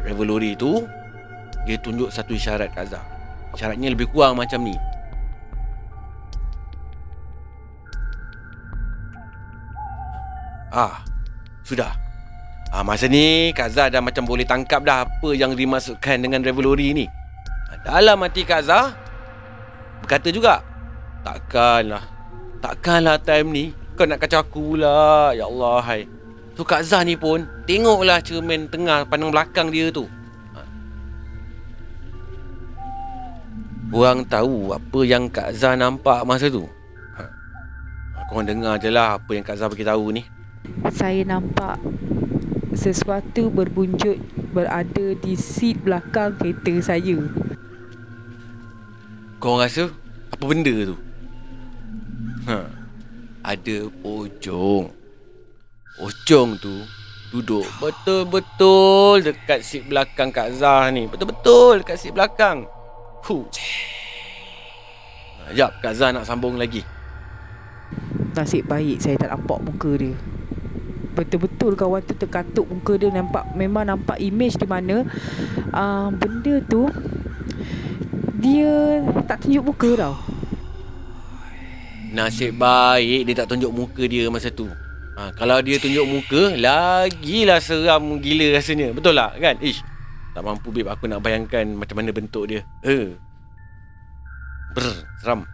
Driver 0.00 0.24
lori 0.24 0.56
tu, 0.56 0.88
dia 1.68 1.76
tunjuk 1.76 2.08
satu 2.08 2.32
isyarat 2.32 2.72
Kak 2.72 2.88
Zah. 2.88 3.04
Isyaratnya 3.52 3.92
lebih 3.92 4.08
kurang 4.08 4.40
macam 4.40 4.64
ni. 4.64 4.72
Ah, 10.72 11.04
sudah. 11.60 11.92
Ah, 12.72 12.80
masa 12.80 13.04
ni 13.12 13.52
Kak 13.52 13.68
Zah 13.76 13.92
dah 13.92 14.00
macam 14.00 14.24
boleh 14.24 14.48
tangkap 14.48 14.80
dah 14.80 15.04
apa 15.04 15.36
yang 15.36 15.52
dimasukkan 15.52 16.16
dengan 16.16 16.40
driver 16.40 16.64
lori 16.64 16.96
ni. 16.96 17.06
Dalam 17.82 18.22
hati 18.22 18.46
Kak 18.46 18.62
Zah 18.62 18.94
Berkata 20.04 20.30
juga 20.30 20.62
Takkanlah 21.26 22.04
Takkanlah 22.62 23.18
time 23.18 23.48
ni 23.50 23.64
kau 23.92 24.08
nak 24.08 24.24
kacau 24.24 24.40
aku 24.40 24.60
pula 24.72 25.36
Ya 25.36 25.44
Allah 25.44 25.84
hai. 25.84 26.08
So 26.56 26.64
Kak 26.64 26.84
Zah 26.84 27.04
ni 27.04 27.16
pun 27.16 27.44
Tengoklah 27.68 28.24
cermin 28.24 28.68
tengah 28.68 29.04
pandang 29.04 29.32
belakang 29.32 29.68
dia 29.68 29.92
tu. 29.92 30.08
Korang 33.92 34.24
tahu 34.24 34.72
apa 34.72 35.00
yang 35.04 35.28
Kak 35.28 35.52
Zah 35.52 35.76
nampak 35.76 36.24
masa 36.24 36.48
tu? 36.48 36.64
Ha. 37.20 37.24
Korang 38.32 38.48
dengar 38.48 38.80
je 38.80 38.88
lah 38.88 39.20
apa 39.20 39.30
yang 39.36 39.44
Kak 39.44 39.60
Zah 39.60 39.68
tahu 39.68 40.16
ni. 40.16 40.24
Saya 40.88 41.20
nampak 41.28 41.76
sesuatu 42.72 43.52
berbunjut 43.52 44.16
berada 44.56 45.12
di 45.20 45.36
seat 45.36 45.84
belakang 45.84 46.32
kereta 46.40 46.96
saya. 46.96 47.20
Kau 49.36 49.60
rasa 49.60 49.92
apa 50.32 50.44
benda 50.48 50.72
tu? 50.88 50.96
Haa 52.48 52.81
ada 53.42 53.90
pocong. 53.90 54.86
Pocong 55.98 56.48
tu 56.62 56.86
duduk 57.32 57.64
betul-betul 57.80 59.24
dekat 59.24 59.64
seat 59.64 59.88
belakang 59.90 60.30
Kak 60.30 60.54
Zah 60.54 60.86
ni. 60.94 61.10
Betul-betul 61.10 61.82
dekat 61.82 61.98
seat 61.98 62.14
belakang. 62.14 62.70
Huh. 63.26 63.48
Sekejap, 65.42 65.70
Kak 65.82 65.94
Zah 65.98 66.14
nak 66.14 66.22
sambung 66.22 66.54
lagi. 66.54 66.86
Nasib 68.32 68.64
baik 68.70 69.02
saya 69.02 69.18
tak 69.18 69.34
nampak 69.34 69.58
muka 69.58 69.90
dia. 69.98 70.14
Betul-betul 71.12 71.76
kawan 71.76 72.00
tu 72.06 72.14
terkatuk 72.16 72.64
muka 72.70 72.96
dia 72.96 73.10
nampak 73.12 73.44
memang 73.58 73.84
nampak 73.90 74.16
image 74.22 74.56
di 74.56 74.64
mana 74.64 75.04
uh, 75.74 76.08
benda 76.14 76.62
tu 76.70 76.88
dia 78.40 79.02
tak 79.28 79.44
tunjuk 79.44 79.66
muka 79.66 79.90
tau. 79.98 80.14
Nasib 82.12 82.60
baik 82.60 83.24
dia 83.24 83.34
tak 83.40 83.56
tunjuk 83.56 83.72
muka 83.72 84.04
dia 84.04 84.28
masa 84.28 84.52
tu. 84.52 84.68
Ha, 85.16 85.32
kalau 85.32 85.60
dia 85.64 85.80
tunjuk 85.80 86.04
muka, 86.04 86.56
lagilah 86.60 87.60
seram 87.60 88.20
gila 88.20 88.52
rasanya. 88.52 88.92
Betul 88.92 89.16
tak 89.16 89.40
kan? 89.40 89.56
Ish, 89.60 89.80
tak 90.36 90.44
mampu 90.44 90.68
babe 90.72 90.92
aku 90.92 91.08
nak 91.08 91.24
bayangkan 91.24 91.64
macam 91.72 91.96
mana 92.00 92.12
bentuk 92.12 92.48
dia. 92.48 92.60
Eh. 92.84 93.16
Brr, 94.76 94.96
seram. 95.20 95.48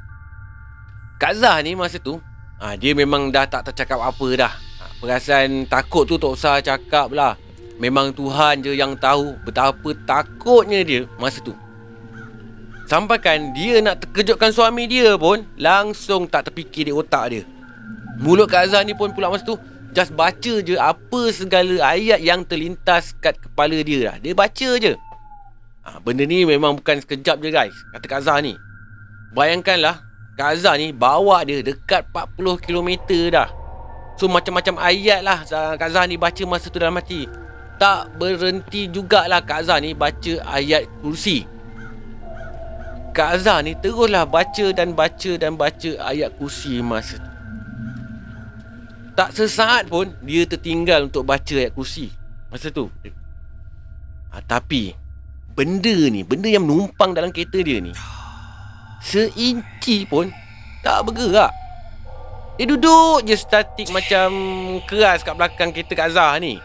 Kak 1.18 1.34
Zah 1.38 1.58
ni 1.62 1.74
masa 1.74 1.98
tu, 1.98 2.22
ha, 2.62 2.74
dia 2.78 2.94
memang 2.94 3.30
dah 3.30 3.46
tak 3.46 3.70
tercakap 3.70 4.02
apa 4.02 4.26
dah. 4.34 4.52
Ha, 4.54 4.84
perasaan 5.02 5.66
takut 5.66 6.06
tu 6.06 6.18
tak 6.18 6.34
usah 6.34 6.58
cakap 6.62 7.10
lah. 7.14 7.34
Memang 7.78 8.10
Tuhan 8.10 8.62
je 8.62 8.74
yang 8.74 8.98
tahu 8.98 9.38
betapa 9.46 9.94
takutnya 10.02 10.82
dia 10.82 11.06
masa 11.22 11.38
tu. 11.38 11.54
Sampaikan 12.88 13.52
dia 13.52 13.84
nak 13.84 14.00
terkejutkan 14.00 14.48
suami 14.48 14.88
dia 14.88 15.12
pun 15.20 15.44
langsung 15.60 16.24
tak 16.24 16.48
terfikir 16.48 16.88
di 16.88 16.92
otak 16.96 17.24
dia. 17.28 17.44
Mulut 18.16 18.48
Kak 18.48 18.72
Zah 18.72 18.80
ni 18.80 18.96
pun 18.96 19.12
pula 19.12 19.28
masa 19.28 19.44
tu 19.44 19.60
Just 19.88 20.12
baca 20.12 20.54
je 20.60 20.76
apa 20.76 21.20
segala 21.32 21.96
ayat 21.96 22.20
yang 22.20 22.44
terlintas 22.44 23.16
kat 23.24 23.40
kepala 23.40 23.80
dia 23.80 24.12
dah. 24.12 24.16
Dia 24.20 24.36
baca 24.36 24.68
je. 24.76 24.92
Ha, 25.88 25.96
benda 26.04 26.28
ni 26.28 26.44
memang 26.44 26.76
bukan 26.76 27.00
sekejap 27.00 27.40
je 27.40 27.48
guys. 27.48 27.76
Kata 27.96 28.04
Kak 28.04 28.20
Zah 28.28 28.38
ni. 28.44 28.52
Bayangkanlah. 29.32 30.04
Kak 30.36 30.60
Zah 30.60 30.76
ni 30.76 30.92
bawa 30.92 31.42
dia 31.42 31.64
dekat 31.64 32.04
40 32.12 32.62
km 32.62 32.90
dah. 33.32 33.48
So 34.20 34.28
macam-macam 34.28 34.76
ayat 34.76 35.24
lah 35.24 35.42
Kak 35.48 35.88
Zah 35.88 36.04
ni 36.04 36.20
baca 36.20 36.42
masa 36.44 36.68
tu 36.68 36.78
dalam 36.78 37.00
hati. 37.00 37.24
Tak 37.80 38.20
berhenti 38.20 38.92
jugalah 38.92 39.40
Kak 39.40 39.66
Zah 39.72 39.80
ni 39.80 39.96
baca 39.96 40.32
ayat 40.52 40.84
kursi. 41.00 41.57
Kak 43.18 43.42
Zah 43.42 43.58
ni 43.66 43.74
teruslah 43.74 44.22
baca 44.22 44.66
dan 44.70 44.94
baca 44.94 45.32
dan 45.34 45.58
baca 45.58 45.90
ayat 46.06 46.38
kursi 46.38 46.78
masa 46.78 47.18
tu. 47.18 47.30
Tak 49.18 49.34
sesaat 49.34 49.90
pun 49.90 50.14
dia 50.22 50.46
tertinggal 50.46 51.10
untuk 51.10 51.26
baca 51.26 51.54
ayat 51.58 51.74
kursi 51.74 52.14
masa 52.46 52.70
tu. 52.70 52.86
Ha, 54.30 54.38
tapi 54.46 54.94
benda 55.50 55.90
ni, 56.06 56.22
benda 56.22 56.46
yang 56.46 56.62
menumpang 56.62 57.10
dalam 57.10 57.34
kereta 57.34 57.58
dia 57.58 57.82
ni 57.82 57.90
seinci 59.02 60.06
pun 60.06 60.30
tak 60.86 61.02
bergerak. 61.06 61.50
Dia 62.58 62.66
duduk 62.66 63.22
je 63.22 63.38
statik 63.38 63.90
macam 63.94 64.30
keras 64.86 65.22
kat 65.22 65.34
belakang 65.34 65.70
kereta 65.70 65.94
Kak 65.94 66.10
Zah 66.14 66.34
ni. 66.38 66.58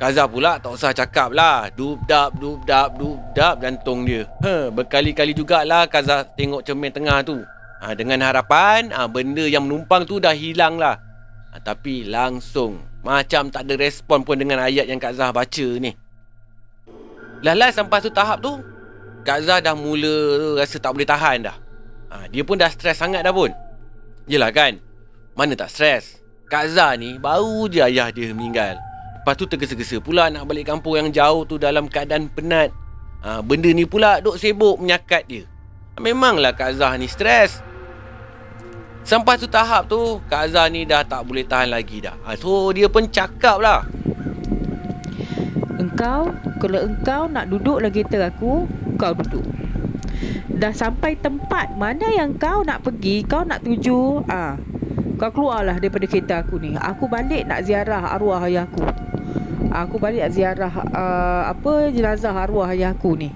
Kak 0.00 0.16
Zah 0.16 0.24
pula 0.24 0.56
tak 0.56 0.72
usah 0.72 0.96
cakap 0.96 1.28
lah. 1.36 1.68
Dub-dab, 1.76 2.32
dub-dab, 2.40 2.96
dub-dab 2.96 3.60
jantung 3.60 4.08
dia. 4.08 4.24
Ha, 4.40 4.72
berkali-kali 4.72 5.36
jugalah 5.36 5.84
Kak 5.84 6.08
Zah 6.08 6.24
tengok 6.24 6.64
cermin 6.64 6.88
tengah 6.88 7.20
tu. 7.20 7.44
Ha, 7.84 7.92
dengan 7.92 8.24
harapan 8.24 8.88
ha, 8.96 9.04
benda 9.04 9.44
yang 9.44 9.68
menumpang 9.68 10.08
tu 10.08 10.16
dah 10.16 10.32
hilang 10.32 10.80
lah. 10.80 10.96
Ha, 11.52 11.60
tapi 11.60 12.08
langsung 12.08 12.80
macam 13.04 13.52
tak 13.52 13.68
ada 13.68 13.76
respon 13.76 14.24
pun 14.24 14.40
dengan 14.40 14.64
ayat 14.64 14.88
yang 14.88 14.96
Kak 14.96 15.20
Zah 15.20 15.36
baca 15.36 15.68
ni. 15.76 15.92
Lah 17.44 17.68
sampai 17.68 18.00
tu 18.00 18.08
tahap 18.08 18.40
tu, 18.40 18.56
Kak 19.20 19.44
Zah 19.44 19.60
dah 19.60 19.76
mula 19.76 20.56
rasa 20.56 20.80
tak 20.80 20.96
boleh 20.96 21.04
tahan 21.04 21.44
dah. 21.44 21.56
Ha, 22.08 22.24
dia 22.32 22.40
pun 22.40 22.56
dah 22.56 22.72
stres 22.72 22.96
sangat 22.96 23.20
dah 23.20 23.36
pun. 23.36 23.52
Yelah 24.24 24.48
kan, 24.48 24.80
mana 25.36 25.52
tak 25.52 25.68
stres. 25.68 26.24
Kak 26.48 26.72
Zah 26.72 26.96
ni 26.96 27.20
baru 27.20 27.68
je 27.68 27.84
ayah 27.84 28.08
dia 28.08 28.32
meninggal. 28.32 28.80
Lepas 29.20 29.36
tu 29.36 29.44
tergesa-gesa 29.44 30.00
pula 30.00 30.32
nak 30.32 30.48
balik 30.48 30.64
kampung 30.64 30.96
yang 30.96 31.12
jauh 31.12 31.44
tu 31.44 31.60
dalam 31.60 31.92
keadaan 31.92 32.32
penat. 32.32 32.72
Ha, 33.20 33.44
benda 33.44 33.68
ni 33.68 33.84
pula 33.84 34.24
duk 34.24 34.40
sibuk 34.40 34.80
menyakat 34.80 35.28
dia. 35.28 35.44
Memanglah 36.00 36.56
Kak 36.56 36.80
Zah 36.80 36.96
ni 36.96 37.04
stres. 37.04 37.60
Sampai 39.00 39.40
tu 39.40 39.48
tahap 39.48 39.88
tu 39.88 40.20
Kak 40.28 40.52
Azhar 40.52 40.68
ni 40.68 40.84
dah 40.84 41.00
tak 41.00 41.24
boleh 41.24 41.44
tahan 41.44 41.72
lagi 41.72 42.04
dah 42.04 42.20
ha, 42.20 42.36
So 42.36 42.68
dia 42.76 42.84
pun 42.86 43.08
cakap 43.08 43.56
lah 43.56 43.88
Engkau 45.80 46.28
Kalau 46.60 46.80
engkau 46.84 47.22
nak 47.32 47.48
duduk 47.48 47.80
lagi 47.80 48.04
kereta 48.04 48.28
aku 48.28 48.68
Kau 49.00 49.12
duduk 49.16 49.44
Dah 50.52 50.76
sampai 50.76 51.16
tempat 51.16 51.72
Mana 51.80 52.12
yang 52.12 52.36
kau 52.36 52.60
nak 52.60 52.84
pergi 52.84 53.24
Kau 53.24 53.40
nak 53.40 53.64
tuju 53.64 54.20
ah, 54.28 54.60
Kau 55.16 55.32
keluarlah 55.32 55.80
daripada 55.80 56.04
kereta 56.04 56.44
aku 56.44 56.60
ni 56.60 56.76
Aku 56.76 57.08
balik 57.08 57.48
nak 57.48 57.64
ziarah 57.64 58.12
arwah 58.12 58.44
ayah 58.44 58.68
aku 58.68 58.84
Aku 59.70 60.02
balik 60.02 60.26
ziarah 60.34 60.74
uh, 60.90 61.42
Apa 61.46 61.94
jenazah 61.94 62.34
arwah 62.34 62.74
ayah 62.74 62.90
aku 62.90 63.14
ni? 63.14 63.30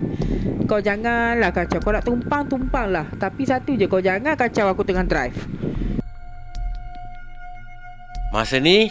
Kau 0.67 0.83
janganlah 0.83 1.55
kacau. 1.55 1.79
Kau 1.79 1.95
nak 1.95 2.03
tumpang, 2.03 2.43
tumpang 2.51 2.91
lah. 2.91 3.07
Tapi 3.15 3.47
satu 3.47 3.79
je 3.79 3.87
Kau 3.87 4.03
jangan 4.03 4.35
kacau 4.35 4.67
aku 4.67 4.83
tengah 4.83 5.07
drive. 5.07 5.39
Masa 8.35 8.59
ni 8.59 8.91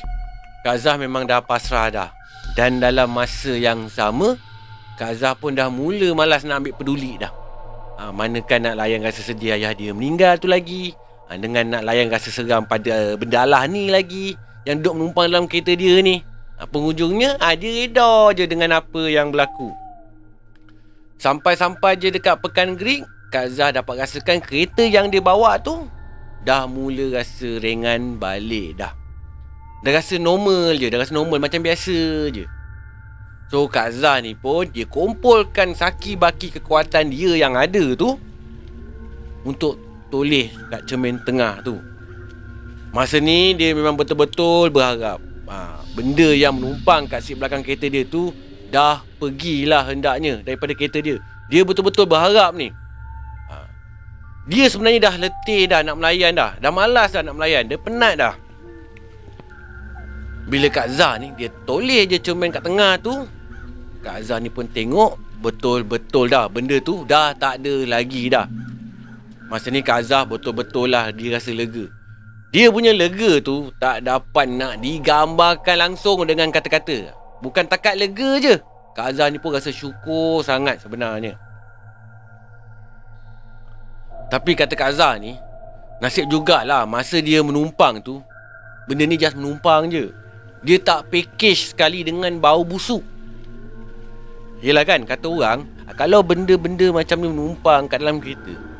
Kak 0.63 0.79
Zah 0.79 0.95
memang 0.95 1.27
dah 1.27 1.43
pasrah 1.43 1.91
dah. 1.91 2.09
Dan 2.55 2.79
dalam 2.79 3.11
masa 3.11 3.51
yang 3.51 3.91
sama 3.91 4.39
Kak 4.95 5.19
Zah 5.19 5.35
pun 5.35 5.51
dah 5.51 5.67
mula 5.67 6.15
malas 6.15 6.47
nak 6.47 6.63
ambil 6.63 6.79
peduli 6.79 7.19
dah. 7.19 7.33
Ha, 7.99 8.15
Manakah 8.15 8.63
nak 8.63 8.79
layan 8.79 9.03
rasa 9.03 9.19
sedih 9.19 9.59
ayah 9.59 9.75
dia 9.75 9.91
meninggal 9.91 10.39
tu 10.39 10.47
lagi. 10.47 10.95
Ha, 11.27 11.35
Dengan 11.35 11.75
nak 11.75 11.83
layan 11.83 12.07
rasa 12.07 12.31
seram 12.31 12.63
pada 12.63 13.19
benda 13.19 13.43
Allah 13.43 13.63
ni 13.67 13.87
lagi 13.87 14.35
Yang 14.67 14.75
duduk 14.83 14.93
menumpang 14.99 15.27
dalam 15.31 15.47
kereta 15.47 15.71
dia 15.71 15.99
ni 16.03 16.23
Penghujungnya 16.61 17.41
ha, 17.41 17.57
dia 17.57 17.83
reda 17.83 18.31
je 18.37 18.45
dengan 18.45 18.77
apa 18.79 19.09
yang 19.09 19.33
berlaku. 19.33 19.73
Sampai-sampai 21.17 21.95
je 21.97 22.11
dekat 22.11 22.35
Pekan 22.43 22.75
Gering 22.75 23.07
Kak 23.31 23.47
Zah 23.55 23.71
dapat 23.71 24.03
rasakan 24.03 24.43
kereta 24.43 24.83
yang 24.83 25.07
dia 25.07 25.23
bawa 25.23 25.55
tu 25.55 25.87
Dah 26.43 26.67
mula 26.67 27.15
rasa 27.15 27.63
ringan 27.63 28.19
balik 28.19 28.75
dah. 28.75 28.91
Dah 29.87 29.91
rasa 29.95 30.19
normal 30.19 30.75
je 30.75 30.91
Dah 30.91 30.99
rasa 30.99 31.15
normal 31.15 31.39
macam 31.39 31.63
biasa 31.63 32.27
je. 32.27 32.43
So 33.47 33.71
Kak 33.71 33.95
Zah 33.95 34.19
ni 34.19 34.35
pun 34.35 34.67
Dia 34.67 34.83
kumpulkan 34.83 35.71
saki 35.71 36.19
baki 36.19 36.59
kekuatan 36.59 37.07
dia 37.07 37.39
yang 37.39 37.55
ada 37.55 37.95
tu 37.95 38.19
Untuk 39.47 39.79
toleh 40.13 40.53
kat 40.69 40.85
cermin 40.85 41.17
tengah 41.25 41.63
tu. 41.65 41.79
Masa 42.93 43.17
ni 43.17 43.57
dia 43.57 43.73
memang 43.73 43.97
betul-betul 43.97 44.69
berharap 44.69 45.17
ha, 45.49 45.81
Benda 45.93 46.29
yang 46.33 46.57
menumpang 46.57 47.05
kat 47.05 47.21
seat 47.21 47.37
belakang 47.37 47.61
kereta 47.61 47.85
dia 47.85 48.01
tu 48.01 48.33
dah 48.73 49.05
pergilah 49.21 49.85
hendaknya 49.85 50.41
daripada 50.41 50.73
kereta 50.73 50.97
dia. 50.97 51.21
Dia 51.53 51.61
betul-betul 51.61 52.09
berharap 52.09 52.57
ni. 52.57 52.73
Ha. 53.53 53.55
Dia 54.49 54.65
sebenarnya 54.65 55.13
dah 55.13 55.15
letih 55.21 55.69
dah 55.69 55.85
nak 55.85 56.01
melayan 56.01 56.33
dah. 56.33 56.57
Dah 56.57 56.73
malas 56.73 57.13
dah 57.13 57.21
nak 57.21 57.37
melayan. 57.37 57.69
Dia 57.69 57.77
penat 57.77 58.13
dah. 58.17 58.33
Bila 60.49 60.67
Kak 60.67 60.91
Zah 60.91 61.15
ni, 61.21 61.31
dia 61.37 61.47
toleh 61.63 62.03
je 62.09 62.17
cermin 62.19 62.51
kat 62.51 62.65
tengah 62.65 62.99
tu. 62.99 63.29
Kak 64.03 64.19
Zah 64.25 64.41
ni 64.41 64.49
pun 64.49 64.65
tengok 64.65 65.39
betul-betul 65.39 66.27
dah. 66.27 66.49
Benda 66.49 66.81
tu 66.81 67.05
dah 67.05 67.37
tak 67.37 67.61
ada 67.61 67.85
lagi 67.85 68.33
dah. 68.33 68.49
Masa 69.47 69.69
ni 69.69 69.85
Kak 69.85 70.09
Zah 70.09 70.25
betul-betul 70.25 70.89
lah 70.89 71.13
dia 71.13 71.37
rasa 71.37 71.53
lega. 71.53 71.85
Dia 72.53 72.69
punya 72.69 72.93
lega 72.93 73.41
tu 73.41 73.73
tak 73.81 74.05
dapat 74.05 74.45
nak 74.45 74.77
digambarkan 74.77 75.89
langsung 75.89 76.21
dengan 76.21 76.53
kata-kata. 76.53 77.09
Bukan 77.41 77.65
takat 77.65 77.97
lega 77.97 78.37
je. 78.37 78.61
Kak 78.93 79.09
Azhar 79.09 79.33
ni 79.33 79.41
pun 79.41 79.57
rasa 79.57 79.73
syukur 79.73 80.45
sangat 80.45 80.77
sebenarnya. 80.77 81.33
Tapi 84.29 84.53
kata 84.53 84.77
Kak 84.77 84.93
Azhar 84.93 85.17
ni 85.17 85.33
Nasib 85.97 86.29
jugalah 86.29 86.85
masa 86.85 87.17
dia 87.25 87.41
menumpang 87.41 87.97
tu 88.05 88.21
Benda 88.85 89.09
ni 89.09 89.17
just 89.17 89.33
menumpang 89.33 89.89
je. 89.89 90.13
Dia 90.61 90.77
tak 90.77 91.09
package 91.09 91.73
sekali 91.73 92.05
dengan 92.05 92.37
bau 92.37 92.61
busuk. 92.61 93.01
Yelah 94.61 94.85
kan 94.85 95.09
kata 95.09 95.25
orang 95.25 95.65
Kalau 95.97 96.21
benda-benda 96.21 96.93
macam 96.93 97.17
ni 97.17 97.33
menumpang 97.33 97.89
kat 97.89 97.97
dalam 97.97 98.21
kereta 98.21 98.72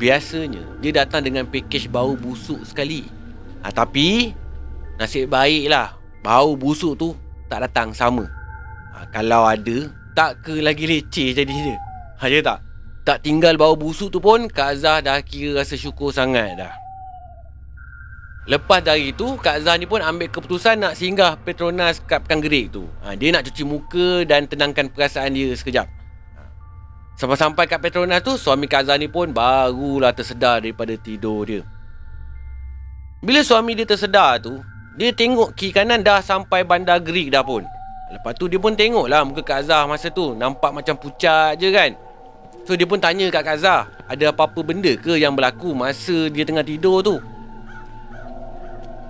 Biasanya 0.00 0.64
dia 0.80 1.04
datang 1.04 1.20
dengan 1.20 1.44
package 1.44 1.92
bau 1.92 2.16
busuk 2.16 2.64
sekali. 2.64 3.04
Ha, 3.60 3.68
Tapi 3.68 4.32
Nasib 4.96 5.28
baiklah 5.28 6.00
Bau 6.24 6.56
busuk 6.56 6.96
tu 6.96 7.12
tak 7.52 7.68
datang 7.68 7.92
sama. 7.92 8.24
Ha, 8.96 9.04
Kalau 9.12 9.44
ada 9.44 9.92
Tak 10.16 10.48
ke 10.48 10.64
lagi 10.64 10.88
leceh 10.88 11.36
jadinya 11.36 11.76
Ha 12.16 12.32
ya 12.32 12.40
tak? 12.40 12.64
Tak 13.04 13.24
tinggal 13.24 13.60
bau 13.60 13.76
busuk 13.76 14.08
tu 14.08 14.20
pun 14.20 14.48
Kak 14.48 14.80
Zah 14.80 15.00
dah 15.00 15.20
kira 15.24 15.64
rasa 15.64 15.72
syukur 15.72 16.12
sangat 16.12 16.52
dah. 16.52 16.72
Lepas 18.44 18.84
dari 18.84 19.16
tu 19.16 19.40
Kak 19.40 19.64
Zah 19.64 19.76
ni 19.80 19.88
pun 19.88 20.04
ambil 20.04 20.28
keputusan 20.28 20.80
nak 20.80 20.96
singgah 21.00 21.40
Petronas 21.40 22.00
kat 22.04 22.24
Pekan 22.24 22.44
Gerik 22.44 22.76
tu. 22.76 22.84
Ha, 23.00 23.16
Dia 23.16 23.32
nak 23.32 23.48
cuci 23.48 23.64
muka 23.64 24.24
dan 24.28 24.44
tenangkan 24.48 24.92
perasaan 24.92 25.32
dia 25.32 25.52
sekejap. 25.56 25.99
Sampai-sampai 27.20 27.68
kat 27.68 27.84
Petronas 27.84 28.24
tu 28.24 28.40
Suami 28.40 28.64
Kak 28.64 28.88
Zah 28.88 28.96
ni 28.96 29.04
pun 29.04 29.28
barulah 29.28 30.08
tersedar 30.08 30.64
daripada 30.64 30.96
tidur 30.96 31.44
dia. 31.44 31.60
Bila 33.20 33.44
suami 33.44 33.76
dia 33.76 33.84
tersedar 33.84 34.40
tu 34.40 34.56
Dia 34.96 35.12
tengok 35.12 35.52
kiri 35.52 35.76
kanan 35.76 36.00
dah 36.00 36.24
sampai 36.24 36.64
bandar 36.64 36.96
Gerik 37.04 37.28
dah 37.28 37.44
pun. 37.44 37.60
Lepas 38.08 38.32
tu 38.40 38.48
dia 38.48 38.56
pun 38.56 38.72
tengok 38.72 39.04
lah 39.04 39.20
muka 39.20 39.44
Kak 39.44 39.68
Zah 39.68 39.84
masa 39.84 40.08
tu. 40.08 40.32
Nampak 40.32 40.72
macam 40.72 40.96
pucat 40.96 41.60
je 41.60 41.68
kan. 41.68 41.92
So 42.64 42.72
dia 42.72 42.88
pun 42.88 42.96
tanya 42.96 43.28
kat 43.28 43.44
Kak 43.44 43.58
Zah 43.60 43.84
Ada 44.08 44.32
apa-apa 44.32 44.64
benda 44.64 44.96
ke 44.96 45.20
yang 45.20 45.36
berlaku 45.36 45.76
masa 45.76 46.32
dia 46.32 46.48
tengah 46.48 46.64
tidur 46.64 47.04
tu? 47.04 47.20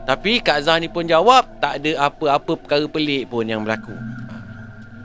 Tapi 0.02 0.42
Kak 0.42 0.66
Zah 0.66 0.82
ni 0.82 0.90
pun 0.90 1.06
jawab 1.06 1.46
Tak 1.62 1.78
ada 1.78 2.10
apa-apa 2.10 2.58
perkara 2.58 2.90
pelik 2.90 3.30
pun 3.30 3.46
yang 3.46 3.62
berlaku. 3.62 3.94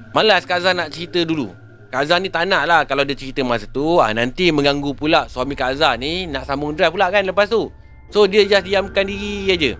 Malas 0.09 0.41
Kak 0.49 0.65
Zah 0.65 0.73
nak 0.73 0.89
cerita 0.89 1.21
dulu 1.21 1.64
Kak 1.95 2.11
Zah 2.11 2.19
ni 2.19 2.27
tak 2.27 2.51
nak 2.51 2.67
lah 2.67 2.83
Kalau 2.83 3.07
dia 3.07 3.15
cerita 3.15 3.39
masa 3.47 3.71
tu 3.71 4.03
ah, 4.03 4.11
Nanti 4.11 4.51
mengganggu 4.51 4.91
pula 4.91 5.31
Suami 5.31 5.55
Kak 5.55 5.79
Zah 5.79 5.95
ni 5.95 6.27
Nak 6.27 6.43
sambung 6.43 6.75
drive 6.75 6.91
pula 6.91 7.07
kan 7.07 7.23
lepas 7.23 7.47
tu 7.47 7.71
So 8.11 8.27
dia 8.27 8.43
just 8.43 8.67
diamkan 8.67 9.07
diri 9.07 9.47
aja. 9.47 9.71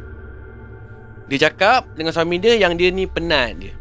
Dia 1.28 1.38
cakap 1.52 1.92
dengan 2.00 2.16
suami 2.16 2.40
dia 2.40 2.56
Yang 2.56 2.74
dia 2.80 2.90
ni 2.96 3.04
penat 3.04 3.60
dia 3.60 3.76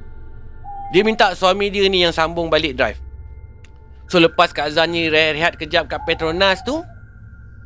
Dia 0.91 1.07
minta 1.07 1.31
suami 1.38 1.71
dia 1.71 1.87
ni 1.87 2.03
yang 2.03 2.11
sambung 2.11 2.50
balik 2.50 2.75
drive 2.75 2.99
So 4.11 4.19
lepas 4.19 4.50
Kak 4.50 4.75
Zah 4.75 4.91
ni 4.91 5.07
rehat-rehat 5.07 5.55
kejap 5.55 5.87
kat 5.87 6.03
Petronas 6.03 6.67
tu 6.67 6.83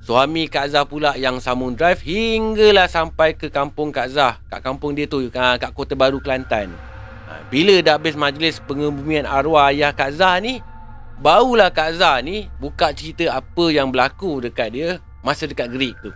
Suami 0.05 0.53
Kak 0.53 0.69
Zah 0.69 0.85
pula 0.85 1.17
yang 1.17 1.41
sambung 1.41 1.81
drive 1.81 2.05
hinggalah 2.05 2.93
sampai 2.93 3.35
ke 3.35 3.51
kampung 3.51 3.91
Kak 3.91 4.09
Zah. 4.09 4.41
Kat 4.47 4.63
kampung 4.63 4.95
dia 4.95 5.11
tu, 5.11 5.27
kat 5.29 5.75
Kota 5.75 5.99
Baru, 5.99 6.23
Kelantan. 6.23 6.88
Ha, 7.29 7.45
bila 7.53 7.77
dah 7.85 8.01
habis 8.01 8.17
majlis 8.17 8.57
pengebumian 8.65 9.29
arwah 9.29 9.69
ayah 9.69 9.93
Kak 9.93 10.17
Zah 10.17 10.41
ni, 10.41 10.65
barulah 11.21 11.69
Kak 11.69 12.01
Zah 12.01 12.25
ni 12.25 12.49
buka 12.57 12.97
cerita 12.97 13.37
apa 13.37 13.69
yang 13.69 13.93
berlaku 13.93 14.41
dekat 14.41 14.73
dia 14.73 14.89
masa 15.21 15.45
dekat 15.45 15.69
gerik 15.69 15.93
tu. 16.01 16.09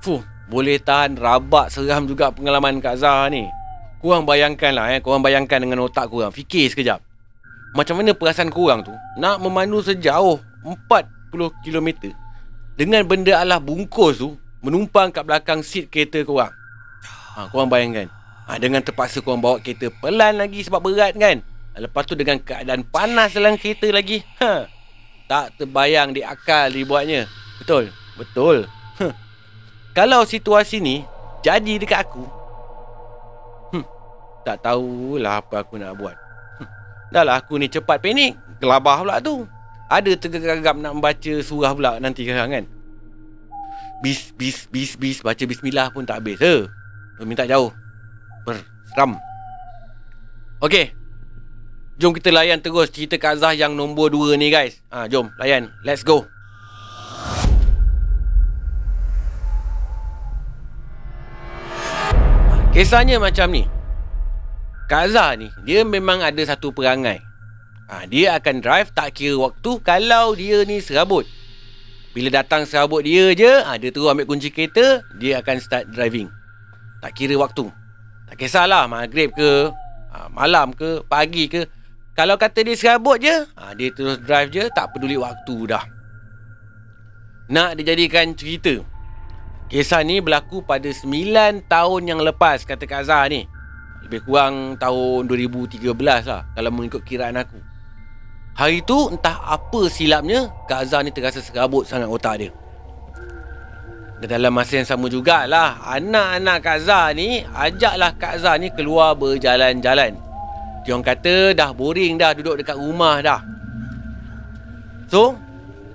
Fuh, 0.00 0.24
boleh 0.48 0.80
tahan 0.80 1.20
rabak 1.20 1.68
seram 1.68 2.08
juga 2.08 2.32
pengalaman 2.32 2.80
Kak 2.80 2.96
Zah 2.96 3.28
ni. 3.28 3.44
Kurang 4.00 4.24
bayangkan 4.24 4.72
lah 4.72 4.96
eh, 4.96 5.04
korang 5.04 5.20
bayangkan 5.20 5.60
dengan 5.60 5.84
otak 5.84 6.08
kurang. 6.08 6.32
Fikir 6.32 6.72
sekejap. 6.72 7.04
Macam 7.76 8.00
mana 8.00 8.16
perasaan 8.16 8.48
kurang 8.48 8.80
tu 8.80 8.96
nak 9.20 9.36
memandu 9.44 9.84
sejauh 9.84 10.40
10 10.64 11.60
km 11.60 11.88
dengan 12.74 13.04
benda 13.04 13.36
alah 13.36 13.60
bungkus 13.60 14.24
tu 14.24 14.40
menumpang 14.64 15.12
kat 15.12 15.28
belakang 15.28 15.60
seat 15.60 15.92
kereta 15.92 16.24
korang. 16.24 16.50
Ha, 17.36 17.52
korang 17.52 17.68
bayangkan. 17.68 18.08
Ha, 18.50 18.58
dengan 18.58 18.82
terpaksa 18.82 19.22
korang 19.22 19.38
bawa 19.38 19.62
kereta 19.62 19.94
pelan 20.02 20.42
lagi 20.42 20.66
sebab 20.66 20.82
berat 20.82 21.14
kan. 21.14 21.38
Lepas 21.78 22.02
tu 22.02 22.18
dengan 22.18 22.34
keadaan 22.42 22.82
panas 22.82 23.30
dalam 23.30 23.54
kereta 23.54 23.86
lagi. 23.94 24.26
Ha, 24.42 24.66
tak 25.30 25.54
terbayang 25.54 26.10
di 26.10 26.26
akal 26.26 26.74
dibuatnya. 26.74 27.30
Betul? 27.62 27.94
Betul. 28.18 28.66
Ha. 28.98 29.14
Kalau 29.94 30.26
situasi 30.26 30.82
ni 30.82 31.06
jadi 31.46 31.78
dekat 31.78 32.10
aku. 32.10 32.26
Hmm, 33.70 33.86
tak 34.42 34.66
tahulah 34.66 35.38
apa 35.38 35.62
aku 35.62 35.78
nak 35.78 35.94
buat. 35.94 36.18
Hmm, 36.58 36.68
dah 37.14 37.22
lah 37.22 37.38
aku 37.38 37.54
ni 37.54 37.70
cepat 37.70 38.02
panik. 38.02 38.34
Gelabah 38.58 39.06
pula 39.06 39.22
tu. 39.22 39.46
Ada 39.86 40.18
tergagap 40.18 40.74
nak 40.74 40.98
membaca 40.98 41.32
surah 41.38 41.70
pula 41.70 41.98
nanti 41.98 42.22
sekarang 42.22 42.50
kan 42.54 42.64
Bis, 44.06 44.30
bis, 44.38 44.70
bis, 44.70 44.94
bis 44.94 45.18
Baca 45.18 45.42
bismillah 45.42 45.90
pun 45.90 46.06
tak 46.06 46.22
habis 46.22 46.38
eh. 46.38 46.70
Minta 47.26 47.42
jauh 47.42 47.74
Berseram. 48.58 49.20
Okay 50.60 51.00
Jom 52.00 52.16
kita 52.16 52.32
layan 52.32 52.64
terus 52.64 52.88
cerita 52.88 53.20
Kak 53.20 53.44
Zah 53.44 53.52
yang 53.52 53.76
nombor 53.76 54.08
2 54.08 54.40
ni 54.40 54.48
guys. 54.48 54.80
Ha, 54.88 55.04
Jom 55.04 55.28
layan. 55.36 55.68
Let's 55.84 56.00
go. 56.00 56.24
Kisahnya 62.72 63.20
macam 63.20 63.52
ni. 63.52 63.68
Kak 64.88 65.12
Zah 65.12 65.36
ni 65.36 65.52
Dia 65.68 65.84
memang 65.84 66.24
ada 66.24 66.40
satu 66.40 66.72
perangai. 66.72 67.20
Ha, 67.92 68.08
Dia 68.08 68.40
akan 68.40 68.64
drive 68.64 68.88
tak 68.96 69.12
kira 69.20 69.36
waktu 69.36 69.70
Kalau 69.84 70.32
dia 70.32 70.64
ni 70.64 70.80
serabut. 70.80 71.28
Bila 72.16 72.32
datang 72.32 72.64
serabut 72.64 73.04
dia 73.04 73.36
je 73.36 73.60
ha, 73.60 73.76
Dia 73.76 73.92
terus 73.92 74.08
ambil 74.08 74.24
kunci 74.24 74.48
kereta 74.48 75.04
Dia 75.20 75.44
akan 75.44 75.56
start 75.60 75.92
driving. 75.92 76.32
Tak 77.04 77.12
kira 77.12 77.36
waktu 77.36 77.68
Tak 78.30 78.38
kisahlah 78.38 78.86
maghrib 78.86 79.34
ke 79.34 79.74
ha, 80.14 80.30
Malam 80.30 80.70
ke 80.70 81.02
Pagi 81.10 81.50
ke. 81.50 81.66
Kalau 82.14 82.38
kata 82.38 82.62
dia 82.62 82.78
serabut 82.78 83.18
je 83.18 83.34
ha, 83.58 83.74
Dia 83.74 83.90
terus 83.90 84.22
drive 84.22 84.54
je 84.54 84.70
Tak 84.70 84.94
peduli 84.94 85.18
waktu 85.18 85.56
dah. 85.66 85.82
Nak 87.50 87.82
dijadikan 87.82 88.30
cerita. 88.38 88.78
Kisah 89.66 90.06
ni 90.06 90.22
berlaku 90.22 90.62
pada 90.62 90.86
9 90.86 91.66
tahun 91.66 92.02
yang 92.06 92.22
lepas 92.22 92.62
Kata 92.62 92.86
Kak 92.86 93.10
Zah 93.10 93.26
ni. 93.26 93.50
Lebih 94.06 94.22
kurang 94.22 94.78
tahun 94.78 95.26
2013 95.26 95.82
lah 95.98 96.46
Kalau 96.54 96.70
mengikut 96.70 97.02
kiraan 97.02 97.34
aku. 97.34 97.58
Hari 98.54 98.86
tu 98.86 99.10
entah 99.10 99.42
apa 99.42 99.90
silapnya 99.90 100.54
Kak 100.70 100.86
Azhar 100.86 101.02
ni 101.02 101.10
terasa 101.10 101.42
serabut 101.42 101.82
sangat 101.82 102.06
otak 102.06 102.34
dia 102.38 102.50
Dan 104.20 104.28
dalam 104.28 104.52
masa 104.52 104.80
yang 104.80 104.88
sama 104.88 105.08
jugalah 105.08 105.80
Anak-anak 105.80 106.58
Kak 106.60 106.76
Azhar 106.84 107.16
ni 107.16 107.40
Ajaklah 107.56 108.12
Kak 108.16 108.40
Azhar 108.40 108.60
ni 108.60 108.68
keluar 108.68 109.16
berjalan-jalan 109.16 110.12
Dia 110.84 110.92
orang 110.92 111.04
kata 111.04 111.56
dah 111.56 111.70
boring 111.72 112.20
dah 112.20 112.36
duduk 112.36 112.60
dekat 112.60 112.76
rumah 112.76 113.24
dah 113.24 113.40
So 115.08 115.36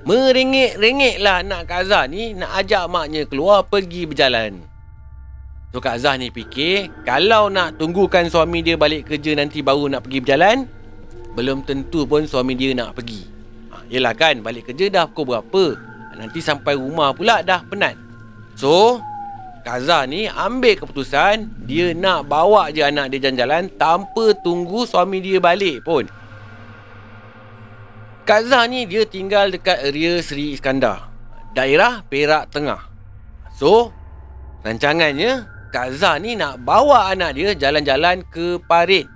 Merengek-rengek 0.06 1.22
lah 1.22 1.46
anak 1.46 1.70
Kak 1.70 1.86
Azhar 1.86 2.10
ni 2.10 2.34
Nak 2.34 2.52
ajak 2.66 2.90
maknya 2.90 3.30
keluar 3.30 3.66
pergi 3.70 4.10
berjalan 4.10 4.58
So 5.70 5.78
Kak 5.78 6.02
Azhar 6.02 6.18
ni 6.18 6.34
fikir 6.34 6.90
Kalau 7.06 7.54
nak 7.54 7.78
tunggukan 7.78 8.26
suami 8.26 8.66
dia 8.66 8.74
balik 8.74 9.06
kerja 9.10 9.38
nanti 9.38 9.62
baru 9.62 9.86
nak 9.86 10.06
pergi 10.06 10.20
berjalan 10.26 10.58
belum 11.36 11.68
tentu 11.68 12.08
pun 12.08 12.24
suami 12.24 12.56
dia 12.56 12.72
nak 12.72 12.96
pergi. 12.96 13.28
Ha, 13.76 13.84
yelah 13.92 14.16
kan, 14.16 14.40
balik 14.40 14.72
kerja 14.72 14.88
dah 14.88 15.06
pukul 15.12 15.36
berapa. 15.36 15.66
Nanti 16.16 16.40
sampai 16.40 16.80
rumah 16.80 17.12
pula 17.12 17.44
dah 17.44 17.60
penat. 17.68 18.05
So, 18.56 19.04
Kaza 19.66 20.06
ni 20.06 20.30
ambil 20.30 20.78
keputusan 20.78 21.66
dia 21.66 21.90
nak 21.98 22.30
bawa 22.30 22.70
je 22.70 22.86
anak 22.86 23.10
dia 23.10 23.26
jalan-jalan 23.26 23.66
tanpa 23.82 24.38
tunggu 24.46 24.86
suami 24.86 25.18
dia 25.26 25.42
balik 25.42 25.82
pun. 25.82 26.06
Kaza 28.30 28.70
ni 28.70 28.86
dia 28.86 29.10
tinggal 29.10 29.50
dekat 29.50 29.90
area 29.90 30.22
Seri 30.22 30.54
Iskandar. 30.54 31.10
Daerah 31.58 32.06
Perak 32.06 32.54
Tengah. 32.54 32.86
So, 33.58 33.90
rancangannya 34.62 35.50
Kaza 35.74 36.22
ni 36.22 36.38
nak 36.38 36.62
bawa 36.62 37.10
anak 37.10 37.34
dia 37.34 37.58
jalan-jalan 37.58 38.22
ke 38.30 38.62
Parit. 38.70 39.10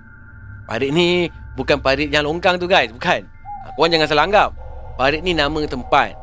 Parit 0.70 0.94
ni 0.94 1.26
Bukan 1.58 1.82
parit 1.82 2.06
yang 2.14 2.30
longkang 2.30 2.54
tu 2.62 2.70
guys 2.70 2.94
Bukan 2.94 3.26
Korang 3.74 3.90
jangan 3.90 4.06
salah 4.06 4.24
anggap 4.30 4.50
Parit 4.94 5.18
ni 5.26 5.34
nama 5.34 5.66
tempat 5.66 6.14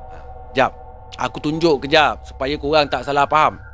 Jap 0.55 0.86
Aku 1.17 1.41
tunjuk 1.41 1.83
kejap 1.83 2.23
Supaya 2.23 2.55
korang 2.55 2.85
tak 2.87 3.03
salah 3.03 3.25
faham 3.25 3.66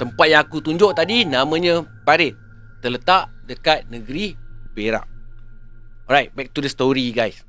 tempat 0.00 0.26
yang 0.32 0.40
aku 0.40 0.64
tunjuk 0.64 0.96
tadi 0.96 1.28
namanya 1.28 1.84
Parit. 2.08 2.32
Terletak 2.80 3.28
dekat 3.44 3.84
negeri 3.92 4.32
Perak. 4.72 5.04
Alright, 6.08 6.32
back 6.32 6.56
to 6.56 6.64
the 6.64 6.72
story 6.72 7.12
guys. 7.12 7.44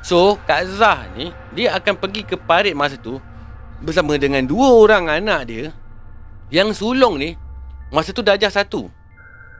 So 0.00 0.40
Kak 0.48 0.64
Zah 0.80 1.08
ni 1.12 1.28
Dia 1.52 1.76
akan 1.76 1.94
pergi 2.00 2.24
ke 2.24 2.36
parit 2.36 2.72
masa 2.72 2.96
tu 2.96 3.20
Bersama 3.80 4.16
dengan 4.16 4.44
dua 4.44 4.76
orang 4.76 5.08
anak 5.08 5.48
dia 5.48 5.64
Yang 6.48 6.80
sulung 6.80 7.20
ni 7.20 7.36
Masa 7.92 8.16
tu 8.16 8.24
darjah 8.24 8.48
satu 8.48 8.88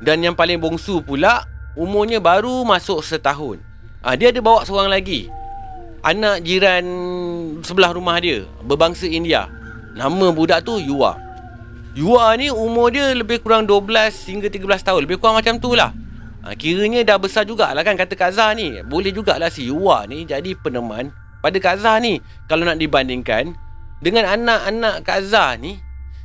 Dan 0.01 0.25
yang 0.25 0.33
paling 0.33 0.57
bongsu 0.61 1.05
pula 1.05 1.45
Umurnya 1.77 2.19
baru 2.19 2.65
masuk 2.65 3.05
setahun 3.05 3.61
ha, 4.01 4.17
Dia 4.17 4.33
ada 4.33 4.41
bawa 4.41 4.65
seorang 4.65 4.91
lagi 4.91 5.29
Anak 6.01 6.41
jiran 6.41 6.85
sebelah 7.61 7.93
rumah 7.93 8.17
dia 8.17 8.49
Berbangsa 8.65 9.05
India 9.05 9.49
Nama 9.93 10.33
budak 10.33 10.65
tu 10.65 10.81
Yuwa 10.81 11.30
Yuwa 12.01 12.33
ni 12.41 12.49
umur 12.49 12.89
dia 12.89 13.13
lebih 13.13 13.45
kurang 13.45 13.69
12 13.69 13.85
hingga 14.33 14.49
13 14.49 14.89
tahun. 14.89 15.01
Lebih 15.05 15.21
kurang 15.21 15.37
macam 15.37 15.61
tu 15.61 15.77
lah. 15.77 15.93
Ha, 16.41 16.57
Kiranya 16.57 17.05
dah 17.05 17.21
besar 17.21 17.45
jugalah 17.45 17.85
kan 17.85 17.93
kata 17.93 18.17
Kak 18.17 18.33
Zah 18.33 18.57
ni. 18.57 18.81
Boleh 18.89 19.13
jugalah 19.13 19.53
si 19.53 19.69
Yuwa 19.69 20.09
ni 20.09 20.25
jadi 20.25 20.57
peneman 20.57 21.13
pada 21.45 21.61
Kak 21.61 21.77
Zah 21.85 22.01
ni. 22.01 22.17
Kalau 22.49 22.65
nak 22.65 22.81
dibandingkan 22.81 23.53
Dengan 24.01 24.33
anak-anak 24.33 25.05
Kak 25.05 25.29
Zah 25.29 25.61
ni 25.61 25.77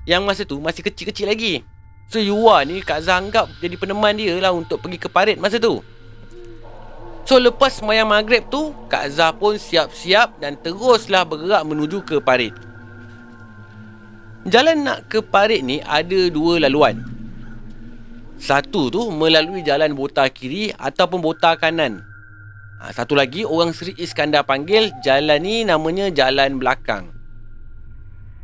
Yang 0.08 0.22
masa 0.24 0.42
tu 0.48 0.64
masih 0.64 0.80
kecil-kecil 0.80 1.28
lagi. 1.28 1.68
So 2.08 2.24
Yuwa 2.24 2.64
ni 2.64 2.80
Kak 2.80 3.04
Zah 3.04 3.20
anggap 3.20 3.52
jadi 3.60 3.76
peneman 3.76 4.16
dia 4.16 4.40
lah 4.40 4.56
Untuk 4.56 4.80
pergi 4.80 4.96
ke 4.96 5.12
parit 5.12 5.36
masa 5.36 5.60
tu. 5.60 5.84
So 7.28 7.36
lepas 7.36 7.84
semayang 7.84 8.08
maghrib 8.08 8.48
tu 8.48 8.72
Kak 8.88 9.12
Zah 9.12 9.36
pun 9.36 9.60
siap-siap 9.60 10.40
Dan 10.40 10.56
teruslah 10.56 11.28
bergerak 11.28 11.68
menuju 11.68 12.00
ke 12.08 12.24
parit 12.24 12.56
Jalan 14.46 14.86
nak 14.86 15.10
ke 15.10 15.26
parit 15.26 15.66
ni 15.66 15.82
ada 15.82 16.30
dua 16.30 16.62
laluan. 16.62 17.02
Satu 18.38 18.94
tu 18.94 19.10
melalui 19.10 19.66
jalan 19.66 19.98
bota 19.98 20.22
kiri 20.30 20.70
ataupun 20.70 21.18
bota 21.18 21.58
kanan. 21.58 22.06
Ha, 22.78 22.94
satu 22.94 23.18
lagi 23.18 23.42
orang 23.42 23.74
Seri 23.74 23.98
Iskandar 23.98 24.46
panggil 24.46 24.94
jalan 25.02 25.42
ni 25.42 25.66
namanya 25.66 26.14
jalan 26.14 26.62
belakang. 26.62 27.10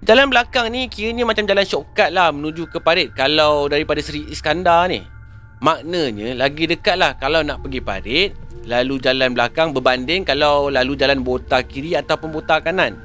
Jalan 0.02 0.34
belakang 0.34 0.74
ni 0.74 0.90
kiranya 0.90 1.22
macam 1.30 1.46
jalan 1.46 1.62
shortcut 1.62 2.10
lah 2.10 2.34
menuju 2.34 2.66
ke 2.74 2.82
parit 2.82 3.14
kalau 3.14 3.70
daripada 3.70 4.02
Seri 4.02 4.26
Iskandar 4.26 4.90
ni. 4.90 5.06
Maknanya 5.62 6.34
lagi 6.34 6.66
dekat 6.66 6.98
lah 6.98 7.14
kalau 7.22 7.46
nak 7.46 7.62
pergi 7.62 7.78
parit 7.86 8.34
lalu 8.66 8.98
jalan 8.98 9.38
belakang 9.38 9.70
berbanding 9.70 10.26
kalau 10.26 10.74
lalu 10.74 10.98
jalan 10.98 11.22
bota 11.22 11.62
kiri 11.62 11.94
ataupun 11.94 12.34
bota 12.34 12.58
kanan. 12.58 12.98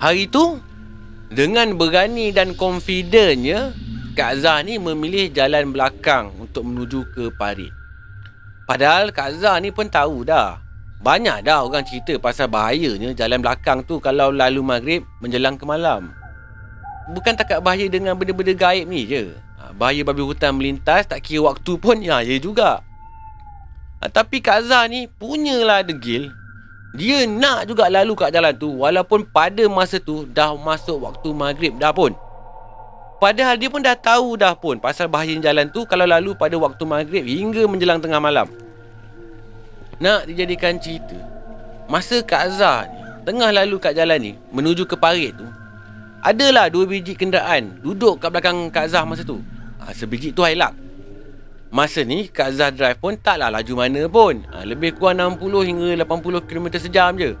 Hari 0.00 0.32
tu 0.32 0.69
dengan 1.30 1.78
berani 1.78 2.34
dan 2.34 2.58
confidentnya, 2.58 3.70
Kak 4.18 4.42
Zah 4.42 4.66
ni 4.66 4.82
memilih 4.82 5.30
jalan 5.30 5.70
belakang 5.70 6.34
untuk 6.42 6.66
menuju 6.66 7.06
ke 7.14 7.30
parit. 7.38 7.70
Padahal 8.66 9.14
Kak 9.14 9.38
Zah 9.38 9.62
ni 9.62 9.70
pun 9.70 9.86
tahu 9.86 10.26
dah. 10.26 10.58
Banyak 11.00 11.46
dah 11.46 11.64
orang 11.64 11.86
cerita 11.86 12.18
pasal 12.20 12.50
bahayanya 12.50 13.16
jalan 13.16 13.40
belakang 13.40 13.80
tu 13.86 14.02
kalau 14.02 14.28
lalu 14.34 14.60
maghrib 14.60 15.02
menjelang 15.22 15.56
ke 15.56 15.64
malam. 15.64 16.12
Bukan 17.14 17.38
takat 17.38 17.62
bahaya 17.64 17.88
dengan 17.88 18.18
benda-benda 18.18 18.52
gaib 18.52 18.84
ni 18.90 19.08
je. 19.08 19.32
Ha, 19.56 19.72
bahaya 19.72 20.04
babi 20.04 20.20
hutan 20.20 20.58
melintas 20.58 21.08
tak 21.08 21.24
kira 21.24 21.48
waktu 21.48 21.72
pun 21.80 22.02
ya, 22.04 22.20
ya 22.20 22.36
juga. 22.36 22.84
Ha, 24.02 24.12
tapi 24.12 24.42
Kak 24.42 24.66
Zah 24.66 24.84
ni 24.90 25.06
punyalah 25.08 25.86
degil 25.86 26.28
dia 26.90 27.22
nak 27.22 27.70
juga 27.70 27.86
lalu 27.86 28.18
kat 28.18 28.34
jalan 28.34 28.50
tu 28.50 28.74
Walaupun 28.74 29.22
pada 29.30 29.62
masa 29.70 30.02
tu 30.02 30.26
Dah 30.26 30.58
masuk 30.58 30.98
waktu 31.06 31.30
maghrib 31.30 31.78
dah 31.78 31.94
pun. 31.94 32.10
Padahal 33.22 33.54
dia 33.54 33.70
pun 33.70 33.78
dah 33.78 33.94
tahu 33.94 34.34
dah 34.34 34.58
pun 34.58 34.82
Pasal 34.82 35.06
bahaya 35.06 35.30
jalan 35.38 35.70
tu 35.70 35.86
Kalau 35.86 36.02
lalu 36.02 36.34
pada 36.34 36.58
waktu 36.58 36.82
maghrib 36.82 37.22
Hingga 37.22 37.70
menjelang 37.70 38.02
tengah 38.02 38.18
malam. 38.18 38.50
Nak 40.02 40.26
dijadikan 40.26 40.82
cerita 40.82 41.14
Masa 41.86 42.26
Kak 42.26 42.50
Azhar 42.50 42.90
ni 42.90 42.98
Tengah 43.22 43.54
lalu 43.54 43.76
kat 43.78 43.94
jalan 43.94 44.18
ni 44.18 44.32
Menuju 44.50 44.88
ke 44.88 44.98
parit 44.98 45.36
tu 45.36 45.46
Adalah 46.26 46.72
dua 46.72 46.90
biji 46.90 47.14
kenderaan 47.14 47.78
Duduk 47.84 48.18
kat 48.18 48.34
belakang 48.34 48.66
Kak 48.72 48.90
Azhar 48.90 49.06
masa 49.06 49.22
tu. 49.22 49.38
Ha, 49.78 49.94
Sebiji 49.94 50.34
tu 50.34 50.42
Hilux 50.42 50.89
Masa 51.70 52.02
ni 52.02 52.26
Kak 52.26 52.50
Zah 52.58 52.74
drive 52.74 52.98
pun 52.98 53.14
taklah 53.14 53.46
laju 53.46 53.74
mana 53.78 54.02
pun. 54.10 54.42
Ha, 54.50 54.66
Lebih 54.66 54.98
kurang 54.98 55.38
60 55.38 55.70
hingga 55.70 56.02
80 56.02 56.42
km 56.50 56.66
sejam 56.82 57.14
je. 57.14 57.38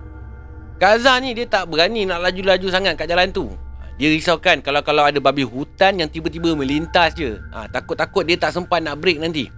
Kak 0.78 1.02
Zah 1.02 1.18
ni 1.18 1.34
dia 1.34 1.50
tak 1.50 1.66
berani 1.66 2.06
nak 2.06 2.22
laju-laju 2.22 2.66
sangat 2.70 2.94
kat 2.94 3.10
jalan 3.10 3.34
tu. 3.34 3.50
Ha, 3.50 3.98
Dia 3.98 4.06
risaukan 4.06 4.62
kalau-kalau 4.62 5.02
ada 5.02 5.18
babi 5.18 5.42
hutan 5.42 5.98
yang 5.98 6.06
tiba-tiba 6.06 6.54
melintas 6.54 7.18
je. 7.18 7.42
Ha, 7.50 7.66
Takut-takut 7.74 8.22
dia 8.22 8.38
tak 8.38 8.54
sempat 8.54 8.78
nak 8.78 9.02
break 9.02 9.18
nanti. 9.18 9.50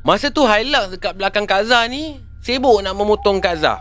Masa 0.00 0.32
tu 0.32 0.48
Hilux 0.48 0.96
dekat 0.96 1.20
belakang 1.20 1.44
Kak 1.44 1.68
Zah 1.68 1.84
ni 1.84 2.24
Sibuk 2.40 2.80
nak 2.80 2.96
memotong 2.96 3.44
Kak 3.44 3.60
Zah. 3.60 3.76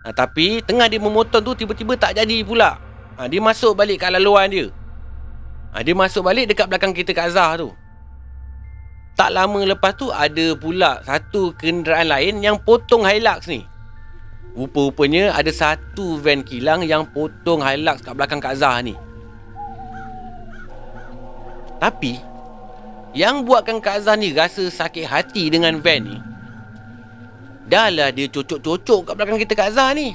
Ha, 0.00 0.16
Tapi 0.16 0.64
tengah 0.64 0.88
dia 0.88 0.96
memotong 0.96 1.44
tu 1.44 1.52
tiba-tiba 1.52 1.92
tak 2.00 2.16
jadi 2.16 2.40
pula. 2.40 2.80
Ha, 3.20 3.28
Dia 3.28 3.44
masuk 3.44 3.76
balik 3.76 4.00
kat 4.00 4.16
laluan 4.16 4.48
dia. 4.48 4.72
Ha, 5.76 5.84
Dia 5.84 5.92
masuk 5.92 6.24
balik 6.24 6.48
dekat 6.48 6.72
belakang 6.72 6.96
kita 6.96 7.12
Kak 7.12 7.28
Zah 7.28 7.60
tu 7.60 7.83
tak 9.14 9.30
lama 9.30 9.62
lepas 9.62 9.94
tu 9.94 10.10
ada 10.10 10.58
pula 10.58 10.98
satu 11.06 11.54
kenderaan 11.54 12.10
lain 12.10 12.42
yang 12.42 12.58
potong 12.58 13.06
Hilux 13.06 13.46
ni. 13.46 13.62
Rupa-rupanya 14.54 15.34
ada 15.34 15.50
satu 15.50 16.18
van 16.18 16.42
kilang 16.42 16.82
yang 16.86 17.06
potong 17.10 17.62
Hilux 17.62 18.02
kat 18.02 18.14
belakang 18.14 18.42
Kak 18.42 18.58
Zah 18.58 18.78
ni. 18.82 18.94
Tapi, 21.78 22.18
yang 23.14 23.42
buatkan 23.46 23.82
Kak 23.82 24.06
Zah 24.06 24.18
ni 24.18 24.34
rasa 24.34 24.66
sakit 24.66 25.06
hati 25.06 25.50
dengan 25.50 25.78
van 25.78 26.00
ni, 26.02 26.16
dah 27.66 27.90
lah 27.90 28.10
dia 28.14 28.30
cocok-cocok 28.30 29.10
kat 29.10 29.14
belakang 29.14 29.38
kita 29.42 29.54
Kak 29.58 29.74
Zah 29.74 29.90
ni. 29.94 30.14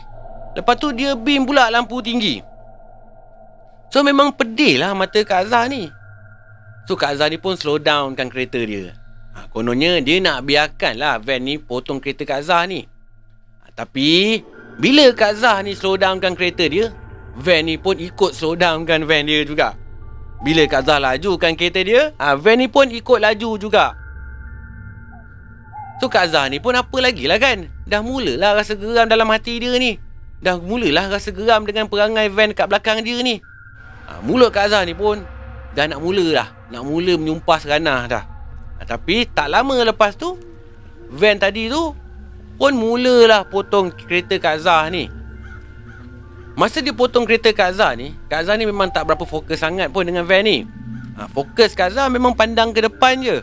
Lepas 0.56 0.76
tu 0.82 0.92
dia 0.92 1.14
beam 1.14 1.46
pula 1.46 1.72
lampu 1.72 2.02
tinggi. 2.02 2.42
So 3.92 4.02
memang 4.04 4.34
pedih 4.34 4.82
lah 4.82 4.92
mata 4.96 5.20
Kak 5.24 5.52
Zah 5.52 5.68
ni. 5.68 5.88
So 6.90 6.98
Kak 6.98 7.22
Azhar 7.22 7.30
ni 7.30 7.38
pun 7.38 7.54
slow 7.54 7.78
down 7.78 8.18
kan 8.18 8.34
kereta 8.34 8.58
dia. 8.66 8.98
Ha, 9.38 9.46
kononnya 9.54 10.02
dia 10.02 10.18
nak 10.18 10.42
biarkan 10.42 10.98
lah 10.98 11.22
van 11.22 11.46
ni 11.46 11.62
potong 11.62 12.02
kereta 12.02 12.26
Kak 12.26 12.42
Azhar 12.42 12.66
ni. 12.66 12.82
Ha, 13.62 13.70
tapi 13.78 14.42
bila 14.82 15.14
Kak 15.14 15.38
Azhar 15.38 15.62
ni 15.62 15.78
slow 15.78 16.02
down 16.02 16.18
kan 16.18 16.34
kereta 16.34 16.66
dia, 16.66 16.90
van 17.38 17.70
ni 17.70 17.78
pun 17.78 17.94
ikut 17.94 18.34
slow 18.34 18.58
down 18.58 18.90
kan 18.90 19.06
van 19.06 19.22
dia 19.22 19.46
juga. 19.46 19.78
Bila 20.42 20.66
Kak 20.66 20.90
laju 20.90 21.38
kan 21.38 21.54
kereta 21.54 21.86
dia, 21.86 22.10
ha, 22.18 22.34
van 22.34 22.58
ni 22.58 22.66
pun 22.66 22.90
ikut 22.90 23.22
laju 23.22 23.62
juga. 23.62 23.94
So 26.02 26.10
Kak 26.10 26.34
Azhar 26.34 26.50
ni 26.50 26.58
pun 26.58 26.74
apa 26.74 26.98
lagi 26.98 27.30
lah 27.30 27.38
kan? 27.38 27.70
Dah 27.86 28.02
mulalah 28.02 28.58
rasa 28.58 28.74
geram 28.74 29.06
dalam 29.06 29.30
hati 29.30 29.62
dia 29.62 29.78
ni. 29.78 30.02
Dah 30.42 30.58
mulalah 30.58 31.06
rasa 31.06 31.30
geram 31.30 31.70
dengan 31.70 31.86
perangai 31.86 32.34
van 32.34 32.50
kat 32.50 32.66
belakang 32.66 33.06
dia 33.06 33.22
ni. 33.22 33.38
Ha, 34.10 34.26
mulut 34.26 34.50
Kak 34.50 34.74
Azhar 34.74 34.90
ni 34.90 34.98
pun 34.98 35.38
dah 35.74 35.86
nak 35.86 36.00
mula 36.02 36.26
lah 36.34 36.48
nak 36.70 36.84
mula 36.86 37.18
menyumpah 37.18 37.58
seranah 37.62 38.02
dah. 38.06 38.24
Ha, 38.80 38.86
tapi 38.86 39.28
tak 39.28 39.50
lama 39.52 39.76
lepas 39.84 40.16
tu 40.16 40.38
van 41.10 41.36
tadi 41.36 41.68
tu 41.68 41.94
pun 42.60 42.74
mulalah 42.76 43.48
potong 43.48 43.90
kereta 43.92 44.38
Kak 44.38 44.58
Zah 44.62 44.86
ni. 44.92 45.08
Masa 46.60 46.84
dia 46.84 46.92
potong 46.92 47.24
kereta 47.24 47.56
Kak 47.56 47.72
Zah 47.72 47.96
ni, 47.96 48.12
Kak 48.28 48.44
Zah 48.44 48.60
ni 48.60 48.68
memang 48.68 48.92
tak 48.92 49.08
berapa 49.08 49.24
fokus 49.24 49.64
sangat 49.64 49.96
pun 49.96 50.04
dengan 50.04 50.28
van 50.28 50.44
ni. 50.44 50.68
Ha, 51.16 51.32
fokus 51.32 51.72
Kak 51.72 51.96
Zah 51.96 52.12
memang 52.12 52.36
pandang 52.36 52.76
ke 52.76 52.84
depan 52.84 53.16
je. 53.24 53.40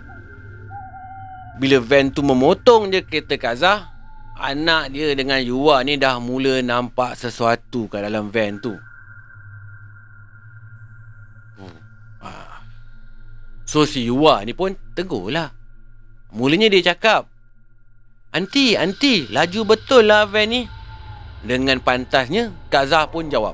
Bila 1.57 1.81
van 1.81 2.13
tu 2.13 2.21
memotong 2.21 2.93
je 2.93 3.01
kereta 3.01 3.41
Kak 3.41 3.57
Zah, 3.57 3.89
anak 4.37 4.93
dia 4.93 5.17
dengan 5.17 5.41
Yuwa 5.41 5.81
ni 5.81 5.97
dah 5.97 6.21
mula 6.21 6.61
nampak 6.61 7.17
sesuatu 7.17 7.89
kat 7.89 8.05
dalam 8.05 8.29
van 8.29 8.61
tu. 8.61 8.77
So 13.77 13.85
si 13.85 14.09
Yuwa 14.09 14.41
ni 14.49 14.57
pun 14.57 14.73
tegur 14.97 15.29
lah. 15.29 15.53
Mulanya 16.33 16.73
dia 16.73 16.97
cakap, 16.97 17.29
Anti, 18.33 18.73
anti, 18.73 19.29
laju 19.29 19.77
betul 19.77 20.09
lah 20.09 20.25
van 20.25 20.49
ni. 20.49 20.65
Dengan 21.45 21.77
pantasnya, 21.85 22.57
Kak 22.73 22.89
Zah 22.89 23.05
pun 23.05 23.29
jawab. 23.29 23.53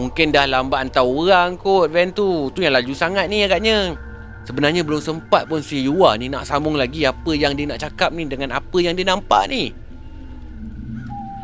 Mungkin 0.00 0.32
dah 0.32 0.48
lambat 0.48 0.80
hantar 0.80 1.04
orang 1.04 1.60
kot 1.60 1.92
van 1.92 2.08
tu. 2.08 2.48
Tu 2.56 2.64
yang 2.64 2.72
laju 2.72 2.88
sangat 2.96 3.28
ni 3.28 3.44
agaknya. 3.44 4.00
Sebenarnya 4.48 4.80
belum 4.80 5.04
sempat 5.04 5.44
pun 5.44 5.60
si 5.60 5.84
Yuwa 5.84 6.16
ni 6.16 6.32
nak 6.32 6.48
sambung 6.48 6.80
lagi 6.80 7.04
apa 7.04 7.36
yang 7.36 7.52
dia 7.52 7.68
nak 7.68 7.84
cakap 7.84 8.16
ni 8.16 8.24
dengan 8.24 8.56
apa 8.56 8.80
yang 8.80 8.96
dia 8.96 9.12
nampak 9.12 9.44
ni. 9.52 9.76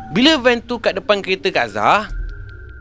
Bila 0.09 0.41
van 0.41 0.57
tu 0.57 0.81
kat 0.81 0.97
depan 0.97 1.21
kereta 1.21 1.53
Kak 1.53 1.69
Zah, 1.69 2.09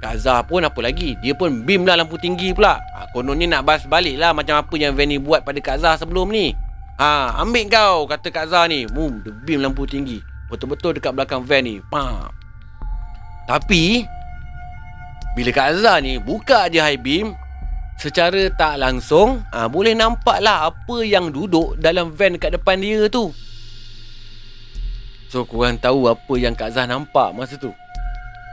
Kak 0.00 0.16
Zah 0.20 0.44
pun 0.44 0.60
apa 0.60 0.76
lagi 0.84 1.16
Dia 1.24 1.32
pun 1.32 1.64
beam 1.64 1.88
lah 1.88 1.96
lampu 1.96 2.20
tinggi 2.20 2.52
pula 2.52 2.76
Kononnya 3.12 3.58
nak 3.58 3.62
bas 3.66 3.82
balik 3.84 4.16
lah 4.16 4.32
Macam 4.32 4.56
apa 4.56 4.74
yang 4.78 4.94
Van 4.94 5.10
ni 5.10 5.18
buat 5.20 5.44
pada 5.44 5.58
Kak 5.60 5.82
Zah 5.82 5.98
sebelum 5.98 6.30
ni. 6.30 6.54
Ha, 6.96 7.36
Ambil 7.42 7.66
kau 7.68 8.06
Kata 8.06 8.30
Kak 8.30 8.48
Zah 8.48 8.64
ni. 8.70 8.86
Boom, 8.88 9.20
Dia 9.20 9.34
beam 9.44 9.60
lampu 9.60 9.84
tinggi. 9.84 10.22
Betul-betul 10.48 10.96
dekat 10.96 11.12
belakang 11.16 11.42
van 11.42 11.66
ni 11.66 11.82
pa. 11.90 12.30
Tapi 13.50 14.06
Bila 15.34 15.50
Kak 15.50 15.70
Zah 15.82 15.98
ni 16.00 16.16
Buka 16.22 16.70
je 16.70 16.78
high 16.78 17.00
beam 17.00 17.34
Secara 17.98 18.48
tak 18.54 18.80
langsung 18.80 19.44
ha, 19.52 19.66
Boleh 19.66 19.92
nampak 19.92 20.40
lah 20.40 20.70
Apa 20.70 21.04
yang 21.04 21.28
duduk 21.34 21.76
Dalam 21.76 22.14
van 22.14 22.38
kat 22.38 22.54
depan 22.54 22.80
dia 22.80 23.10
tu. 23.10 23.34
So 25.28 25.42
korang 25.42 25.82
tahu 25.82 26.06
apa 26.06 26.34
yang 26.38 26.54
Kak 26.54 26.78
Zah 26.78 26.86
nampak 26.86 27.34
masa 27.34 27.58
tu. 27.58 27.74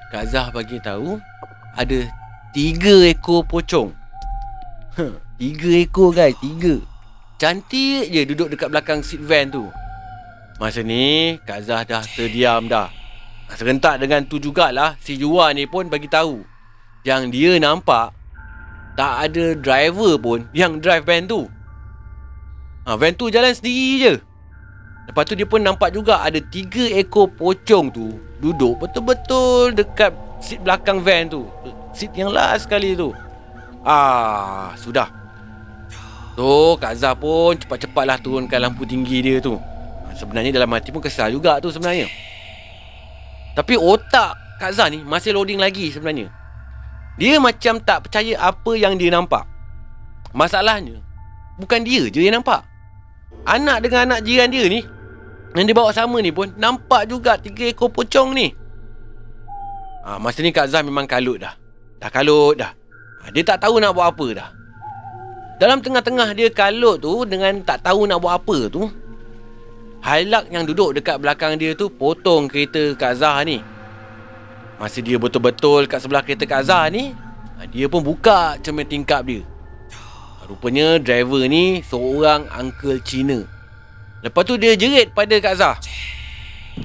Kak 0.10 0.26
Zah 0.34 0.50
bagi 0.50 0.82
tahu 0.82 1.22
Ada 1.78 2.10
tiga 2.52 3.06
ekor 3.08 3.46
pocong 3.46 4.01
Tiga 5.42 5.70
ekor 5.82 6.14
guys 6.14 6.38
Tiga. 6.40 6.82
Cantik 7.42 8.14
je 8.14 8.22
duduk 8.30 8.54
dekat 8.54 8.70
belakang 8.70 9.02
seat 9.02 9.22
van 9.26 9.50
tu. 9.50 9.66
Masa 10.62 10.86
ni 10.86 11.38
Kak 11.42 11.66
Zah 11.66 11.82
dah 11.82 12.06
terdiam 12.06 12.70
dah. 12.70 12.94
Serentak 13.52 14.00
dengan 14.00 14.24
tu 14.24 14.40
jugalah 14.40 14.96
Si 15.04 15.20
Juan 15.20 15.58
ni 15.58 15.66
pun 15.68 15.90
bagi 15.90 16.08
tahu. 16.08 16.46
Yang 17.04 17.22
dia 17.34 17.52
nampak 17.60 18.14
Tak 18.94 19.14
ada 19.28 19.58
driver 19.58 20.16
pun 20.22 20.46
Yang 20.54 20.80
drive 20.80 21.04
van 21.04 21.26
tu. 21.26 21.50
Ha, 22.86 22.96
Van 22.96 23.14
tu 23.14 23.28
jalan 23.34 23.52
sendiri 23.52 23.90
je. 24.00 24.14
Lepas 25.10 25.26
tu 25.26 25.34
dia 25.34 25.50
pun 25.50 25.60
nampak 25.60 25.92
juga 25.92 26.22
Ada 26.22 26.40
tiga 26.40 26.86
ekor 26.94 27.28
pocong 27.34 27.90
tu 27.90 28.16
Duduk 28.38 28.86
betul-betul 28.86 29.74
dekat 29.74 30.14
Seat 30.40 30.62
belakang 30.62 31.02
van 31.02 31.26
tu. 31.26 31.50
Seat 31.92 32.14
yang 32.14 32.30
last 32.30 32.70
sekali 32.70 32.94
tu 32.94 33.12
Ah, 33.82 34.74
Sudah 34.78 35.10
Tu 36.38 36.54
Kak 36.80 36.94
Zah 36.96 37.18
pun 37.18 37.58
cepat-cepatlah 37.60 38.18
turunkan 38.22 38.62
lampu 38.62 38.88
tinggi 38.88 39.20
dia 39.20 39.38
tu 39.44 39.58
ha, 39.58 40.14
Sebenarnya 40.16 40.56
dalam 40.56 40.72
hati 40.72 40.94
pun 40.94 41.04
kesal 41.04 41.34
juga 41.34 41.60
tu 41.60 41.74
sebenarnya 41.74 42.08
tapi 43.52 43.76
otak 43.76 44.40
Kak 44.62 44.72
Zah 44.78 44.88
ni 44.88 45.04
masih 45.04 45.36
loading 45.36 45.60
lagi 45.60 45.92
sebenarnya. 45.92 46.32
Dia 47.20 47.42
macam 47.42 47.82
tak 47.84 48.08
percaya 48.08 48.40
apa 48.40 48.72
yang 48.78 48.96
dia 48.96 49.12
nampak. 49.12 49.44
Masalahnya, 50.32 51.04
bukan 51.60 51.84
dia 51.84 52.08
je 52.08 52.24
yang 52.24 52.40
nampak. 52.40 52.64
Anak 53.44 53.84
dengan 53.84 54.08
anak 54.08 54.24
jiran 54.24 54.48
dia 54.48 54.64
ni, 54.72 54.80
yang 55.58 55.66
dia 55.68 55.76
bawa 55.76 55.92
sama 55.92 56.24
ni 56.24 56.32
pun, 56.32 56.56
nampak 56.56 57.10
juga 57.10 57.36
tiga 57.36 57.68
ekor 57.68 57.92
pocong 57.92 58.32
ni. 58.32 58.48
Ha, 60.08 60.18
masa 60.18 60.40
ni 60.40 60.56
Kak 60.56 60.72
Zah 60.72 60.86
memang 60.86 61.04
kalut 61.04 61.44
dah. 61.44 61.54
Dah 62.00 62.10
kalut 62.10 62.58
dah. 62.58 62.72
Ha, 63.22 63.30
dia 63.30 63.46
tak 63.46 63.62
tahu 63.62 63.78
nak 63.78 63.94
buat 63.94 64.12
apa 64.12 64.28
dah. 64.34 64.50
Dalam 65.62 65.78
tengah-tengah 65.80 66.34
dia 66.34 66.50
kalut 66.50 66.98
tu, 66.98 67.22
dengan 67.30 67.62
tak 67.62 67.86
tahu 67.86 68.10
nak 68.10 68.18
buat 68.18 68.42
apa 68.42 68.58
tu, 68.68 68.90
Hailak 70.02 70.50
yang 70.50 70.66
duduk 70.66 70.98
dekat 70.98 71.22
belakang 71.22 71.62
dia 71.62 71.78
tu 71.78 71.86
potong 71.94 72.50
kereta 72.50 72.98
Kak 72.98 73.22
Zah 73.22 73.38
ni. 73.46 73.62
Masa 74.82 74.98
dia 74.98 75.22
betul-betul 75.22 75.86
kat 75.86 76.02
sebelah 76.02 76.26
kereta 76.26 76.50
Kak 76.50 76.66
Zah 76.66 76.90
ni, 76.90 77.14
ha, 77.62 77.70
dia 77.70 77.86
pun 77.86 78.02
buka 78.02 78.58
cermin 78.66 78.90
tingkap 78.90 79.22
dia. 79.22 79.46
Rupanya 80.50 80.98
driver 80.98 81.46
ni 81.46 81.86
seorang 81.86 82.50
uncle 82.50 82.98
Cina. 83.06 83.46
Lepas 84.26 84.44
tu 84.44 84.58
dia 84.58 84.74
jerit 84.74 85.14
pada 85.14 85.38
Kak 85.38 85.56
Zah. 85.56 85.78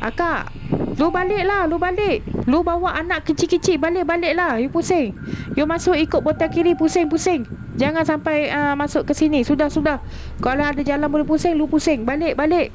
Akak, 0.04 0.52
lu 0.96 1.12
balik 1.12 1.44
lah, 1.44 1.68
lu 1.68 1.76
balik. 1.76 2.24
Lu 2.48 2.64
bawa 2.64 2.96
anak 2.96 3.28
kecil-kecil 3.28 3.76
balik-balik 3.76 4.32
lah. 4.32 4.56
You 4.56 4.72
pusing. 4.72 5.12
You 5.52 5.68
masuk 5.68 5.96
ikut 5.96 6.24
botak 6.24 6.56
kiri, 6.56 6.72
pusing-pusing. 6.72 7.44
Jangan 7.76 8.08
sampai 8.08 8.48
uh, 8.48 8.72
masuk 8.72 9.04
ke 9.04 9.12
sini. 9.12 9.44
Sudah-sudah. 9.44 10.00
Kalau 10.40 10.64
ada 10.64 10.80
jalan 10.80 11.08
boleh 11.12 11.28
pusing, 11.28 11.52
lu 11.52 11.68
pusing. 11.68 12.08
Balik-balik. 12.08 12.72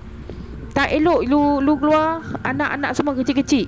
Tak 0.72 0.88
elok 0.94 1.28
lu 1.28 1.60
lu 1.60 1.76
keluar 1.76 2.24
anak-anak 2.48 2.96
semua 2.96 3.18
kecil-kecil. 3.18 3.68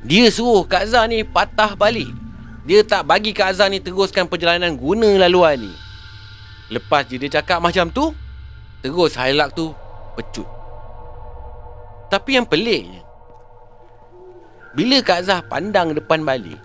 Dia 0.00 0.32
suruh 0.32 0.64
Kak 0.64 0.88
Azhar 0.88 1.04
ni 1.10 1.20
patah 1.26 1.76
balik. 1.76 2.08
Dia 2.64 2.80
tak 2.80 3.04
bagi 3.04 3.36
Kak 3.36 3.52
Azhar 3.52 3.68
ni 3.68 3.84
teruskan 3.84 4.24
perjalanan 4.24 4.72
guna 4.78 5.20
laluan 5.20 5.60
ni. 5.60 5.72
Lepas 6.72 7.04
dia 7.10 7.20
cakap 7.26 7.58
macam 7.60 7.90
tu, 7.90 8.14
terus 8.80 9.18
Hailak 9.18 9.52
tu 9.52 9.74
pecut. 10.14 10.59
Tapi 12.10 12.36
yang 12.36 12.46
peliknya, 12.46 13.06
bila 14.74 14.98
Kak 15.00 15.22
Azhar 15.22 15.46
pandang 15.46 15.94
depan 15.94 16.26
balik, 16.26 16.58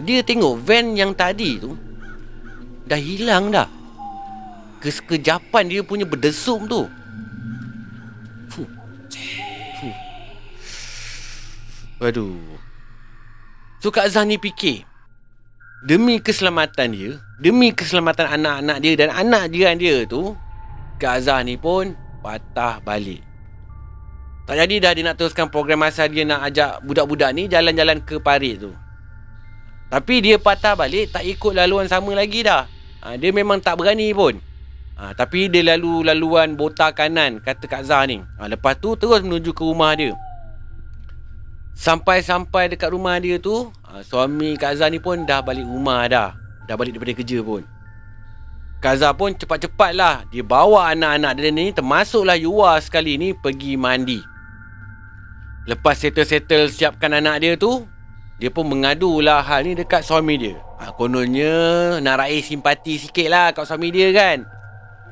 dia 0.00 0.22
tengok 0.22 0.62
van 0.62 0.94
yang 0.96 1.12
tadi 1.12 1.60
tu 1.60 1.76
dah 2.86 2.96
hilang 2.96 3.52
dah 3.52 3.68
kesekejapan 4.80 5.68
dia 5.68 5.80
punya 5.84 6.08
berdesum 6.08 6.64
tu. 6.64 6.88
Fuh. 8.48 8.70
Fuh. 9.78 9.96
Waduh. 12.00 12.56
So 13.84 13.92
Kak 13.92 14.08
Zani 14.08 14.40
fikir, 14.40 14.88
demi 15.84 16.20
keselamatan 16.20 16.88
dia, 16.96 17.10
demi 17.40 17.72
keselamatan 17.76 18.40
anak-anak 18.40 18.78
dia 18.80 18.92
dan 18.96 19.10
anak 19.12 19.52
jiran 19.52 19.76
dia 19.76 20.04
tu, 20.08 20.36
Kak 20.96 21.24
Azhar 21.24 21.44
ni 21.44 21.56
pun 21.60 21.92
patah 22.24 22.80
balik. 22.84 23.29
Tak 24.50 24.58
jadi 24.66 24.82
dah 24.82 24.92
dia 24.98 25.06
nak 25.06 25.14
teruskan 25.14 25.46
program 25.46 25.78
masa 25.78 26.10
dia 26.10 26.26
nak 26.26 26.42
ajak 26.50 26.82
budak-budak 26.82 27.30
ni 27.38 27.46
jalan-jalan 27.46 28.02
ke 28.02 28.18
parit 28.18 28.58
tu. 28.58 28.74
Tapi 29.86 30.18
dia 30.18 30.42
patah 30.42 30.74
balik 30.74 31.14
tak 31.14 31.22
ikut 31.22 31.54
laluan 31.54 31.86
sama 31.86 32.18
lagi 32.18 32.42
dah. 32.42 32.66
Ha, 32.98 33.14
dia 33.14 33.30
memang 33.30 33.62
tak 33.62 33.78
berani 33.78 34.10
pun. 34.10 34.42
Ha, 34.98 35.14
tapi 35.14 35.46
dia 35.46 35.62
lalu 35.62 36.02
laluan 36.02 36.58
bota 36.58 36.90
kanan 36.90 37.38
kata 37.38 37.70
Kak 37.70 37.86
Zah 37.86 38.02
ni. 38.10 38.26
Ha, 38.42 38.50
lepas 38.50 38.74
tu 38.74 38.98
terus 38.98 39.22
menuju 39.22 39.54
ke 39.54 39.62
rumah 39.62 39.94
dia. 39.94 40.18
Sampai-sampai 41.78 42.74
dekat 42.74 42.90
rumah 42.90 43.22
dia 43.22 43.38
tu, 43.38 43.70
ha, 43.86 44.02
suami 44.02 44.58
Kak 44.58 44.82
Zah 44.82 44.90
ni 44.90 44.98
pun 44.98 45.30
dah 45.30 45.46
balik 45.46 45.62
rumah 45.62 46.10
dah. 46.10 46.34
Dah 46.66 46.74
balik 46.74 46.98
daripada 46.98 47.14
kerja 47.22 47.38
pun. 47.38 47.62
Kak 48.82 48.98
Zah 48.98 49.14
pun 49.14 49.30
cepat-cepat 49.30 49.94
lah. 49.94 50.26
Dia 50.34 50.42
bawa 50.42 50.90
anak-anak 50.90 51.38
dia 51.38 51.54
ni 51.54 51.70
termasuklah 51.70 52.34
Yua 52.34 52.82
sekali 52.82 53.14
ni 53.14 53.30
pergi 53.30 53.78
mandi. 53.78 54.39
Lepas 55.68 56.00
settle-settle 56.00 56.72
siapkan 56.72 57.12
anak 57.12 57.36
dia 57.44 57.52
tu, 57.60 57.84
dia 58.40 58.48
pun 58.48 58.64
mengadulah 58.64 59.44
hal 59.44 59.68
ni 59.68 59.76
dekat 59.76 60.00
suami 60.00 60.40
dia. 60.40 60.56
Ha, 60.80 60.96
kononnya 60.96 62.00
nak 62.00 62.24
raih 62.24 62.40
simpati 62.40 62.96
sikit 62.96 63.28
lah 63.28 63.52
kat 63.52 63.68
suami 63.68 63.92
dia 63.92 64.08
kan. 64.16 64.48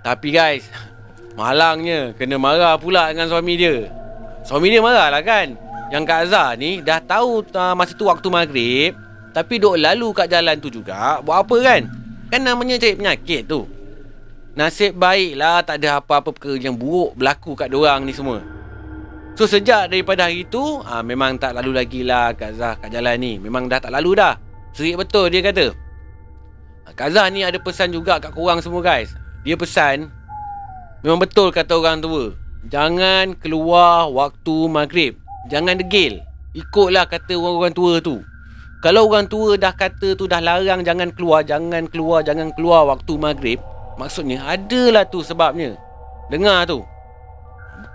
Tapi 0.00 0.32
guys, 0.32 0.64
malangnya 1.38 2.16
kena 2.16 2.40
marah 2.40 2.80
pula 2.80 3.12
dengan 3.12 3.28
suami 3.28 3.60
dia. 3.60 3.92
Suami 4.48 4.72
dia 4.72 4.80
marah 4.80 5.12
lah 5.12 5.20
kan. 5.20 5.60
Yang 5.92 6.04
Kak 6.08 6.20
Azhar 6.24 6.56
ni 6.56 6.80
dah 6.80 7.00
tahu 7.04 7.44
uh, 7.52 7.76
masa 7.76 7.92
tu 7.92 8.08
waktu 8.08 8.28
maghrib. 8.32 8.92
Tapi 9.36 9.60
duk 9.60 9.76
lalu 9.76 10.08
kat 10.16 10.32
jalan 10.32 10.56
tu 10.56 10.72
juga. 10.72 11.20
Buat 11.20 11.44
apa 11.44 11.56
kan? 11.60 11.82
Kan 12.32 12.40
namanya 12.48 12.80
cari 12.80 12.96
penyakit 12.96 13.44
tu. 13.44 13.68
Nasib 14.56 14.96
baiklah 14.96 15.62
tak 15.62 15.84
ada 15.84 16.00
apa-apa 16.00 16.32
perkara 16.32 16.56
yang 16.56 16.74
buruk 16.74 17.12
berlaku 17.14 17.52
kat 17.52 17.68
orang 17.76 18.08
ni 18.08 18.16
semua. 18.16 18.40
So 19.38 19.46
sejak 19.46 19.94
daripada 19.94 20.26
hari 20.26 20.42
tu 20.50 20.82
uh, 20.82 21.02
Memang 21.06 21.38
tak 21.38 21.54
lalu 21.54 21.78
lagi 21.78 22.02
lah 22.02 22.34
Kak 22.34 22.58
Zah 22.58 22.74
kat 22.74 22.90
jalan 22.90 23.14
ni. 23.22 23.38
Memang 23.38 23.70
dah 23.70 23.78
tak 23.78 23.94
lalu 23.94 24.18
dah. 24.18 24.34
Serik 24.74 24.98
betul 24.98 25.30
dia 25.30 25.46
kata. 25.46 25.70
Kak 26.98 27.14
Zah 27.14 27.30
ni 27.30 27.46
ada 27.46 27.54
pesan 27.62 27.94
juga 27.94 28.18
kat 28.18 28.34
korang 28.34 28.58
semua 28.58 28.82
guys. 28.82 29.14
Dia 29.46 29.54
pesan 29.54 30.10
Memang 31.06 31.22
betul 31.22 31.54
kata 31.54 31.70
orang 31.78 32.02
tua. 32.02 32.34
Jangan 32.66 33.38
keluar 33.38 34.10
waktu 34.10 34.66
maghrib. 34.66 35.14
Jangan 35.46 35.78
degil. 35.78 36.18
Ikutlah 36.58 37.06
kata 37.06 37.38
orang-orang 37.38 37.74
tua 37.78 38.02
tu. 38.02 38.18
Kalau 38.82 39.06
orang 39.06 39.30
tua 39.30 39.54
dah 39.54 39.70
kata 39.70 40.18
tu 40.18 40.26
dah 40.26 40.42
larang 40.42 40.82
Jangan 40.82 41.14
keluar, 41.14 41.46
jangan 41.46 41.86
keluar, 41.86 42.26
jangan 42.26 42.50
keluar 42.54 42.86
waktu 42.86 43.14
maghrib 43.18 43.58
Maksudnya 44.02 44.42
adalah 44.42 45.06
tu 45.06 45.22
sebabnya. 45.22 45.78
Dengar 46.26 46.66
tu 46.66 46.82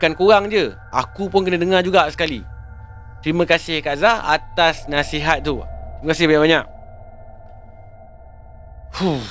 Bukan 0.03 0.19
kurang 0.19 0.51
je 0.51 0.75
Aku 0.91 1.31
pun 1.31 1.47
kena 1.47 1.55
dengar 1.55 1.79
juga 1.79 2.11
sekali 2.11 2.43
Terima 3.23 3.47
kasih 3.47 3.79
Kak 3.79 4.03
Zah 4.03 4.19
atas 4.35 4.83
nasihat 4.91 5.39
tu 5.39 5.63
Terima 6.03 6.11
kasih 6.11 6.27
banyak-banyak 6.27 6.65
Huh 8.99 9.23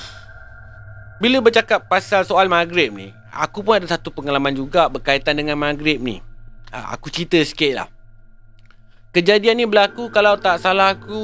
bila 1.23 1.39
bercakap 1.39 1.87
pasal 1.87 2.27
soal 2.27 2.51
maghrib 2.51 2.91
ni, 2.91 3.15
aku 3.31 3.63
pun 3.63 3.79
ada 3.79 3.87
satu 3.87 4.11
pengalaman 4.11 4.51
juga 4.51 4.91
berkaitan 4.91 5.39
dengan 5.39 5.55
maghrib 5.55 5.95
ni. 6.03 6.19
Ha, 6.75 6.91
aku 6.91 7.07
cerita 7.07 7.39
sikit 7.39 7.79
lah. 7.79 7.87
Kejadian 9.15 9.55
ni 9.55 9.63
berlaku 9.63 10.11
kalau 10.11 10.35
tak 10.35 10.59
salah 10.59 10.91
aku 10.91 11.15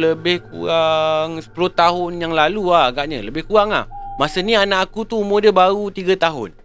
lebih 0.00 0.40
kurang 0.48 1.44
10 1.44 1.52
tahun 1.52 2.12
yang 2.24 2.32
lalu 2.32 2.72
lah 2.72 2.88
agaknya. 2.88 3.20
Lebih 3.20 3.44
kurang 3.44 3.68
lah. 3.68 3.84
Masa 4.16 4.40
ni 4.40 4.56
anak 4.56 4.88
aku 4.88 5.04
tu 5.04 5.20
umur 5.20 5.44
dia 5.44 5.52
baru 5.52 5.92
3 5.92 6.16
tahun. 6.16 6.56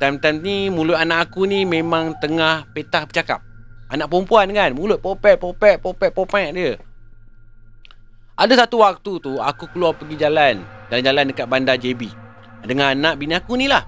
Time-time 0.00 0.38
ni 0.40 0.56
mulut 0.72 0.96
anak 0.96 1.28
aku 1.30 1.44
ni 1.44 1.68
memang 1.68 2.16
tengah 2.18 2.64
petah 2.72 3.04
bercakap. 3.04 3.44
Anak 3.92 4.08
perempuan 4.08 4.48
kan, 4.56 4.72
mulut 4.72 5.04
popek, 5.04 5.36
popek, 5.36 5.76
popek, 5.84 6.10
popek 6.16 6.48
dia. 6.56 6.72
Ada 8.32 8.64
satu 8.64 8.80
waktu 8.80 9.12
tu 9.20 9.36
aku 9.36 9.68
keluar 9.68 9.92
pergi 9.92 10.16
jalan. 10.16 10.64
Jalan-jalan 10.88 11.24
dekat 11.32 11.46
bandar 11.48 11.76
JB 11.80 12.08
Dengan 12.64 12.92
anak 12.92 13.20
bini 13.20 13.32
aku 13.36 13.56
ni 13.56 13.68
lah. 13.68 13.84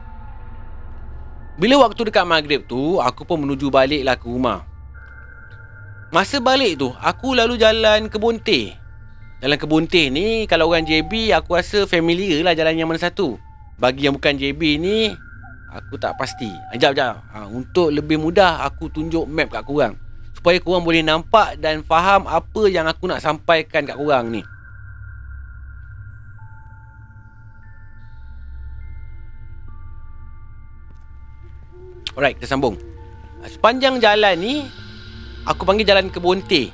Bila 1.61 1.85
waktu 1.85 2.09
dekat 2.09 2.25
maghrib 2.25 2.65
tu 2.65 2.97
Aku 2.99 3.23
pun 3.29 3.45
menuju 3.45 3.69
balik 3.69 4.03
lah 4.03 4.17
ke 4.17 4.27
rumah. 4.27 4.65
Masa 6.11 6.41
balik 6.41 6.81
tu 6.81 6.89
Aku 6.97 7.37
lalu 7.37 7.61
jalan 7.61 8.09
ke 8.09 8.17
Bonte 8.17 8.73
Jalan 9.39 9.59
ke 9.61 9.67
Bonte 9.69 10.03
ni 10.09 10.49
Kalau 10.49 10.73
orang 10.73 10.85
JB 10.85 11.33
Aku 11.37 11.57
rasa 11.57 11.85
familiar 11.85 12.41
lah 12.45 12.57
jalan 12.57 12.77
yang 12.77 12.89
mana 12.89 13.01
satu. 13.01 13.37
Bagi 13.77 14.07
yang 14.09 14.17
bukan 14.17 14.39
JB 14.39 14.61
ni 14.81 15.13
Aku 15.75 15.99
tak 15.99 16.15
pasti. 16.15 16.55
Ajak, 16.71 16.95
ajak. 16.95 17.19
Ha, 17.35 17.51
untuk 17.51 17.91
lebih 17.91 18.15
mudah, 18.23 18.63
aku 18.63 18.87
tunjuk 18.95 19.27
map 19.27 19.51
kat 19.51 19.67
korang. 19.67 19.99
Supaya 20.31 20.63
korang 20.63 20.87
boleh 20.87 21.03
nampak 21.03 21.59
dan 21.59 21.83
faham 21.83 22.31
apa 22.31 22.63
yang 22.71 22.87
aku 22.87 23.11
nak 23.11 23.19
sampaikan 23.19 23.83
kat 23.83 23.99
korang 23.99 24.31
ni. 24.31 24.43
Alright, 32.15 32.39
kita 32.39 32.47
sambung. 32.47 32.79
Sepanjang 33.43 33.99
jalan 33.99 34.39
ni, 34.39 34.55
aku 35.43 35.67
panggil 35.67 35.83
jalan 35.83 36.07
Kebonte. 36.07 36.71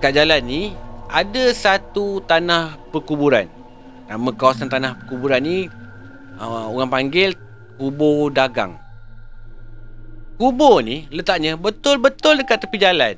Kat 0.00 0.16
jalan 0.16 0.40
ni, 0.40 0.72
ada 1.12 1.52
satu 1.52 2.24
tanah 2.24 2.80
perkuburan. 2.88 3.44
Nama 4.08 4.30
kawasan 4.32 4.72
tanah 4.72 4.96
perkuburan 5.04 5.44
ni, 5.44 5.68
uh, 6.38 6.70
orang 6.70 6.90
panggil 6.90 7.34
Kubur 7.74 8.30
Dagang. 8.30 8.78
Kubur 10.34 10.82
ni 10.82 11.06
letaknya 11.14 11.54
betul-betul 11.54 12.42
dekat 12.42 12.62
tepi 12.66 12.78
jalan. 12.78 13.16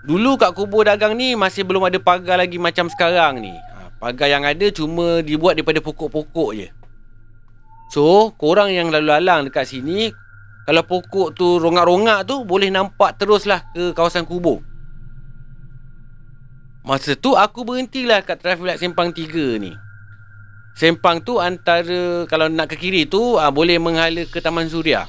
Dulu 0.00 0.40
kat 0.40 0.56
kubur 0.56 0.88
dagang 0.88 1.12
ni 1.12 1.36
masih 1.36 1.60
belum 1.68 1.84
ada 1.84 2.00
pagar 2.00 2.40
lagi 2.40 2.56
macam 2.56 2.88
sekarang 2.88 3.44
ni. 3.44 3.52
Ha, 3.52 3.92
pagar 4.00 4.32
yang 4.32 4.48
ada 4.48 4.64
cuma 4.72 5.20
dibuat 5.20 5.60
daripada 5.60 5.84
pokok-pokok 5.84 6.50
je. 6.56 6.68
So, 7.92 8.32
korang 8.40 8.72
yang 8.72 8.88
lalu 8.88 9.12
lalang 9.12 9.52
dekat 9.52 9.68
sini, 9.68 10.08
kalau 10.64 10.88
pokok 10.88 11.36
tu 11.36 11.60
rongak-rongak 11.60 12.24
tu, 12.24 12.48
boleh 12.48 12.72
nampak 12.72 13.20
teruslah 13.20 13.68
ke 13.76 13.92
kawasan 13.92 14.24
kubur. 14.24 14.64
Masa 16.80 17.12
tu 17.12 17.36
aku 17.36 17.68
berhentilah 17.68 18.24
kat 18.24 18.40
traffic 18.40 18.64
light 18.64 18.80
Sempang 18.80 19.12
3 19.12 19.60
ni. 19.60 19.76
Sempang 20.74 21.20
tu 21.20 21.36
antara 21.36 22.24
kalau 22.30 22.48
nak 22.48 22.72
ke 22.72 22.76
kiri 22.78 23.04
tu 23.04 23.36
aa, 23.36 23.52
boleh 23.52 23.76
menghala 23.76 24.24
ke 24.24 24.38
Taman 24.40 24.70
Suria. 24.70 25.04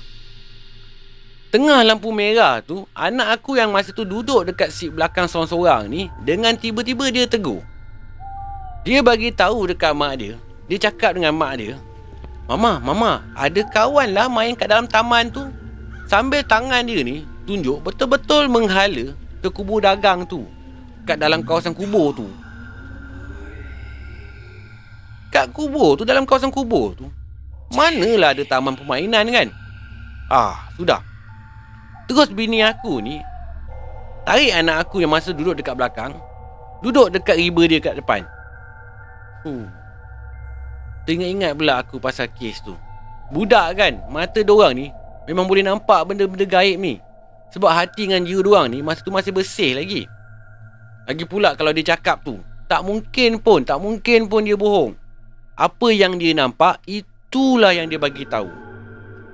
Tengah 1.51 1.83
lampu 1.83 2.15
merah 2.15 2.63
tu, 2.63 2.87
anak 2.95 3.39
aku 3.39 3.59
yang 3.59 3.75
masa 3.75 3.91
tu 3.91 4.07
duduk 4.07 4.47
dekat 4.47 4.71
seat 4.71 4.95
belakang 4.95 5.27
seorang-seorang 5.27 5.91
ni 5.91 6.07
dengan 6.23 6.55
tiba-tiba 6.55 7.11
dia 7.11 7.27
tegur. 7.27 7.59
Dia 8.87 9.03
bagi 9.03 9.35
tahu 9.35 9.67
dekat 9.67 9.91
mak 9.91 10.15
dia, 10.15 10.39
dia 10.71 10.77
cakap 10.89 11.19
dengan 11.19 11.35
mak 11.35 11.59
dia, 11.59 11.75
"Mama, 12.47 12.79
mama, 12.79 13.21
ada 13.35 13.61
kawan 13.67 14.15
lah 14.15 14.31
main 14.31 14.55
kat 14.55 14.71
dalam 14.71 14.87
taman 14.87 15.27
tu." 15.27 15.43
Sambil 16.07 16.43
tangan 16.43 16.87
dia 16.87 17.03
ni 17.03 17.27
tunjuk 17.43 17.83
betul-betul 17.83 18.47
menghala 18.47 19.11
ke 19.43 19.47
kubur 19.51 19.83
dagang 19.83 20.23
tu 20.23 20.47
kat 21.03 21.19
dalam 21.19 21.43
kawasan 21.43 21.75
kubur 21.75 22.15
tu. 22.15 22.27
Kat 25.31 25.47
kubur 25.55 25.95
tu 25.95 26.03
dalam 26.03 26.27
kawasan 26.27 26.51
kubur 26.51 26.91
tu. 26.99 27.07
Manalah 27.71 28.35
ada 28.35 28.43
taman 28.43 28.75
permainan 28.75 29.31
kan? 29.31 29.47
Ah, 30.27 30.67
sudah. 30.75 30.99
Terus 32.11 32.27
bini 32.35 32.59
aku 32.59 32.99
ni 32.99 33.23
tarik 34.27 34.51
anak 34.51 34.87
aku 34.87 34.99
yang 34.99 35.11
masa 35.11 35.31
duduk 35.31 35.55
dekat 35.55 35.79
belakang, 35.79 36.11
duduk 36.83 37.07
dekat 37.15 37.39
riba 37.39 37.63
dia 37.71 37.79
kat 37.79 37.95
depan. 37.95 38.27
Huh. 39.47 39.65
Teringat-ingat 41.07 41.55
pula 41.55 41.79
aku 41.79 41.97
pasal 41.97 42.27
kes 42.35 42.59
tu. 42.61 42.75
Budak 43.31 43.79
kan, 43.79 44.03
mata 44.11 44.43
dorang 44.43 44.75
ni 44.75 44.91
memang 45.23 45.47
boleh 45.47 45.63
nampak 45.63 46.03
benda-benda 46.03 46.43
gaib 46.43 46.77
ni. 46.77 46.99
Sebab 47.55 47.71
hati 47.71 48.07
dengan 48.07 48.27
jiwa 48.27 48.41
dorang 48.43 48.67
ni 48.67 48.83
masa 48.83 48.99
tu 48.99 49.15
masih 49.15 49.31
bersih 49.31 49.79
lagi. 49.79 50.03
Lagi 51.07 51.23
pula 51.23 51.55
kalau 51.55 51.71
dia 51.71 51.95
cakap 51.95 52.21
tu, 52.21 52.43
tak 52.67 52.83
mungkin 52.83 53.39
pun, 53.39 53.63
tak 53.63 53.79
mungkin 53.79 54.27
pun 54.27 54.45
dia 54.45 54.59
bohong. 54.59 55.00
Apa 55.55 55.91
yang 55.91 56.15
dia 56.15 56.31
nampak, 56.33 56.79
itulah 56.87 57.75
yang 57.75 57.91
dia 57.91 57.99
bagi 57.99 58.23
tahu. 58.23 58.49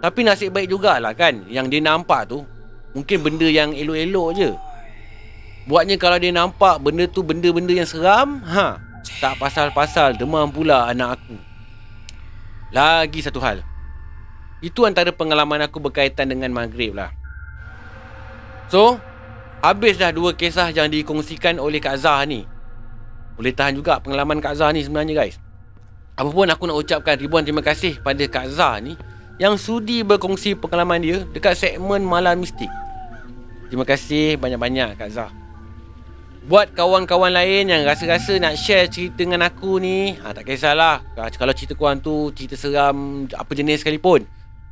Tapi 0.01 0.19
nasib 0.21 0.53
baik 0.53 0.69
jugalah 0.69 1.13
kan, 1.17 1.45
yang 1.49 1.69
dia 1.73 1.81
nampak 1.81 2.29
tu 2.29 2.45
Mungkin 2.97 3.21
benda 3.21 3.45
yang 3.45 3.77
elok-elok 3.77 4.29
je. 4.33 4.49
Buatnya 5.69 6.01
kalau 6.01 6.17
dia 6.17 6.33
nampak 6.33 6.81
benda 6.81 7.05
tu 7.05 7.21
benda-benda 7.21 7.69
yang 7.69 7.85
seram 7.85 8.39
ha, 8.41 8.79
Tak 9.19 9.37
pasal-pasal 9.37 10.17
demam 10.17 10.49
pula 10.49 10.89
anak 10.89 11.21
aku. 11.21 11.37
Lagi 12.73 13.19
satu 13.21 13.37
hal. 13.37 13.61
Itu 14.65 14.89
antara 14.89 15.13
pengalaman 15.13 15.61
aku 15.61 15.77
berkaitan 15.77 16.33
dengan 16.33 16.49
maghrib 16.49 16.97
lah. 16.97 17.13
So 18.73 18.97
Habis 19.57 19.97
dah 19.97 20.13
dua 20.13 20.37
kisah 20.37 20.69
yang 20.69 20.87
dikongsikan 20.87 21.57
oleh 21.57 21.81
Kak 21.81 21.97
Zah 22.01 22.21
ni. 22.29 22.45
Boleh 23.35 23.53
tahan 23.53 23.73
juga 23.73 23.97
pengalaman 24.01 24.37
Kak 24.37 24.57
Zah 24.57 24.69
ni 24.69 24.85
sebenarnya 24.85 25.17
guys 25.17 25.37
Apapun 26.17 26.49
aku 26.49 26.65
nak 26.65 26.81
ucapkan 26.81 27.13
ribuan 27.15 27.45
terima 27.45 27.61
kasih 27.61 28.01
pada 28.01 28.25
Kak 28.25 28.49
Zah 28.49 28.81
ni 28.81 28.97
Yang 29.37 29.69
sudi 29.69 30.01
berkongsi 30.01 30.57
pengalaman 30.57 30.97
dia 30.99 31.21
dekat 31.29 31.53
segmen 31.53 32.01
Malam 32.01 32.41
Mistik 32.41 32.69
Terima 33.67 33.83
kasih 33.83 34.39
banyak-banyak 34.39 34.95
Kak 34.95 35.11
Zah. 35.11 35.31
Buat 36.47 36.71
kawan-kawan 36.71 37.35
lain 37.35 37.67
yang 37.67 37.83
rasa-rasa 37.83 38.39
nak 38.39 38.55
share 38.55 38.87
cerita 38.87 39.27
dengan 39.27 39.43
aku 39.43 39.83
ni, 39.83 40.15
ha, 40.23 40.31
tak 40.31 40.47
kisahlah. 40.47 41.03
Kalau 41.11 41.51
cerita 41.51 41.75
korang 41.75 41.99
tu 41.99 42.31
cerita 42.31 42.55
seram 42.55 43.27
apa 43.27 43.51
jenis 43.51 43.83
sekalipun. 43.83 44.23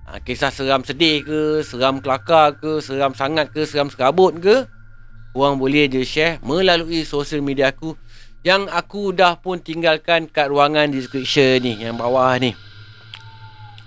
Ha, 0.08 0.24
kisah 0.24 0.48
seram 0.48 0.88
sedih 0.88 1.28
ke, 1.28 1.40
seram 1.68 2.00
kelakar 2.00 2.56
ke, 2.56 2.80
seram 2.80 3.12
sangat 3.12 3.52
ke, 3.52 3.68
seram 3.68 3.92
serabut 3.92 4.32
ke. 4.40 4.64
Korang 5.36 5.60
boleh 5.60 5.92
je 5.92 6.08
share 6.08 6.40
melalui 6.40 7.04
sosial 7.04 7.44
media 7.44 7.76
aku 7.76 8.00
yang 8.46 8.70
aku 8.70 9.10
dah 9.10 9.34
pun 9.42 9.58
tinggalkan 9.58 10.30
kat 10.30 10.54
ruangan 10.54 10.94
description 10.94 11.66
ni 11.66 11.82
yang 11.82 11.98
bawah 11.98 12.38
ni. 12.38 12.54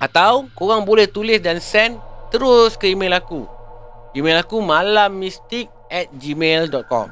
Atau 0.02 0.50
korang 0.58 0.82
boleh 0.82 1.06
tulis 1.06 1.38
dan 1.38 1.62
send 1.62 1.94
terus 2.34 2.74
ke 2.74 2.90
email 2.90 3.14
aku. 3.14 3.46
Email 4.18 4.42
aku 4.42 4.58
malammistik 4.58 5.70
at 5.86 6.10
gmail.com 6.10 7.06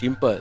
Simple. 0.00 0.40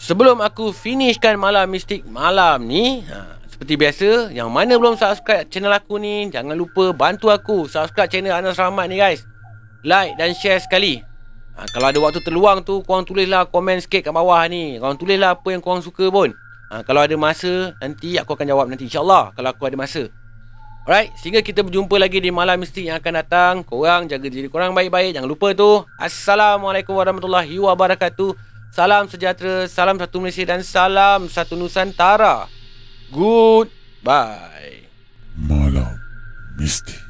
Sebelum 0.00 0.40
aku 0.40 0.72
finishkan 0.72 1.36
Malam 1.36 1.68
Mistik 1.68 2.08
malam 2.08 2.64
ni 2.64 3.04
ha, 3.04 3.36
Seperti 3.44 3.76
biasa 3.76 4.08
Yang 4.32 4.48
mana 4.48 4.80
belum 4.80 4.96
subscribe 4.96 5.44
channel 5.52 5.76
aku 5.76 6.00
ni 6.00 6.32
Jangan 6.32 6.56
lupa 6.56 6.96
bantu 6.96 7.28
aku 7.28 7.68
Subscribe 7.68 8.08
channel 8.08 8.32
Anas 8.32 8.56
Rahmat 8.56 8.88
ni 8.88 8.96
guys. 8.96 9.28
Like 9.84 10.16
dan 10.16 10.32
share 10.32 10.56
sekali 10.56 11.04
ha, 11.60 11.68
Kalau 11.68 11.86
ada 11.92 11.98
waktu 12.00 12.24
terluang 12.24 12.64
tu 12.64 12.80
Korang 12.80 13.04
tulislah 13.04 13.44
komen 13.44 13.84
sikit 13.84 14.08
kat 14.08 14.12
bawah 14.16 14.40
ni 14.48 14.80
Korang 14.80 14.96
tulislah 14.96 15.36
apa 15.36 15.48
yang 15.52 15.60
korang 15.60 15.84
suka 15.84 16.08
pun 16.08 16.32
ha, 16.72 16.80
Kalau 16.80 17.04
ada 17.04 17.12
masa 17.20 17.76
Nanti 17.84 18.16
aku 18.16 18.32
akan 18.32 18.48
jawab 18.48 18.66
nanti 18.72 18.88
InsyaAllah 18.88 19.36
Kalau 19.36 19.48
aku 19.52 19.68
ada 19.68 19.76
masa 19.76 20.08
Alright, 20.88 21.12
sehingga 21.20 21.44
kita 21.44 21.60
berjumpa 21.60 21.92
lagi 22.00 22.24
di 22.24 22.32
malam 22.32 22.56
mistik 22.56 22.88
yang 22.88 22.96
akan 22.96 23.20
datang. 23.20 23.54
Korang 23.68 24.08
jaga 24.08 24.26
diri 24.32 24.48
korang 24.48 24.72
baik-baik. 24.72 25.12
Jangan 25.12 25.28
lupa 25.28 25.52
tu. 25.52 25.84
Assalamualaikum 26.00 26.96
warahmatullahi 26.96 27.52
wabarakatuh. 27.60 28.32
Salam 28.72 29.04
sejahtera, 29.06 29.68
salam 29.68 30.00
satu 30.00 30.24
Malaysia 30.24 30.46
dan 30.48 30.64
salam 30.64 31.28
satu 31.28 31.52
Nusantara. 31.52 32.48
Goodbye. 33.12 34.88
Malam 35.36 36.00
mistik. 36.56 37.09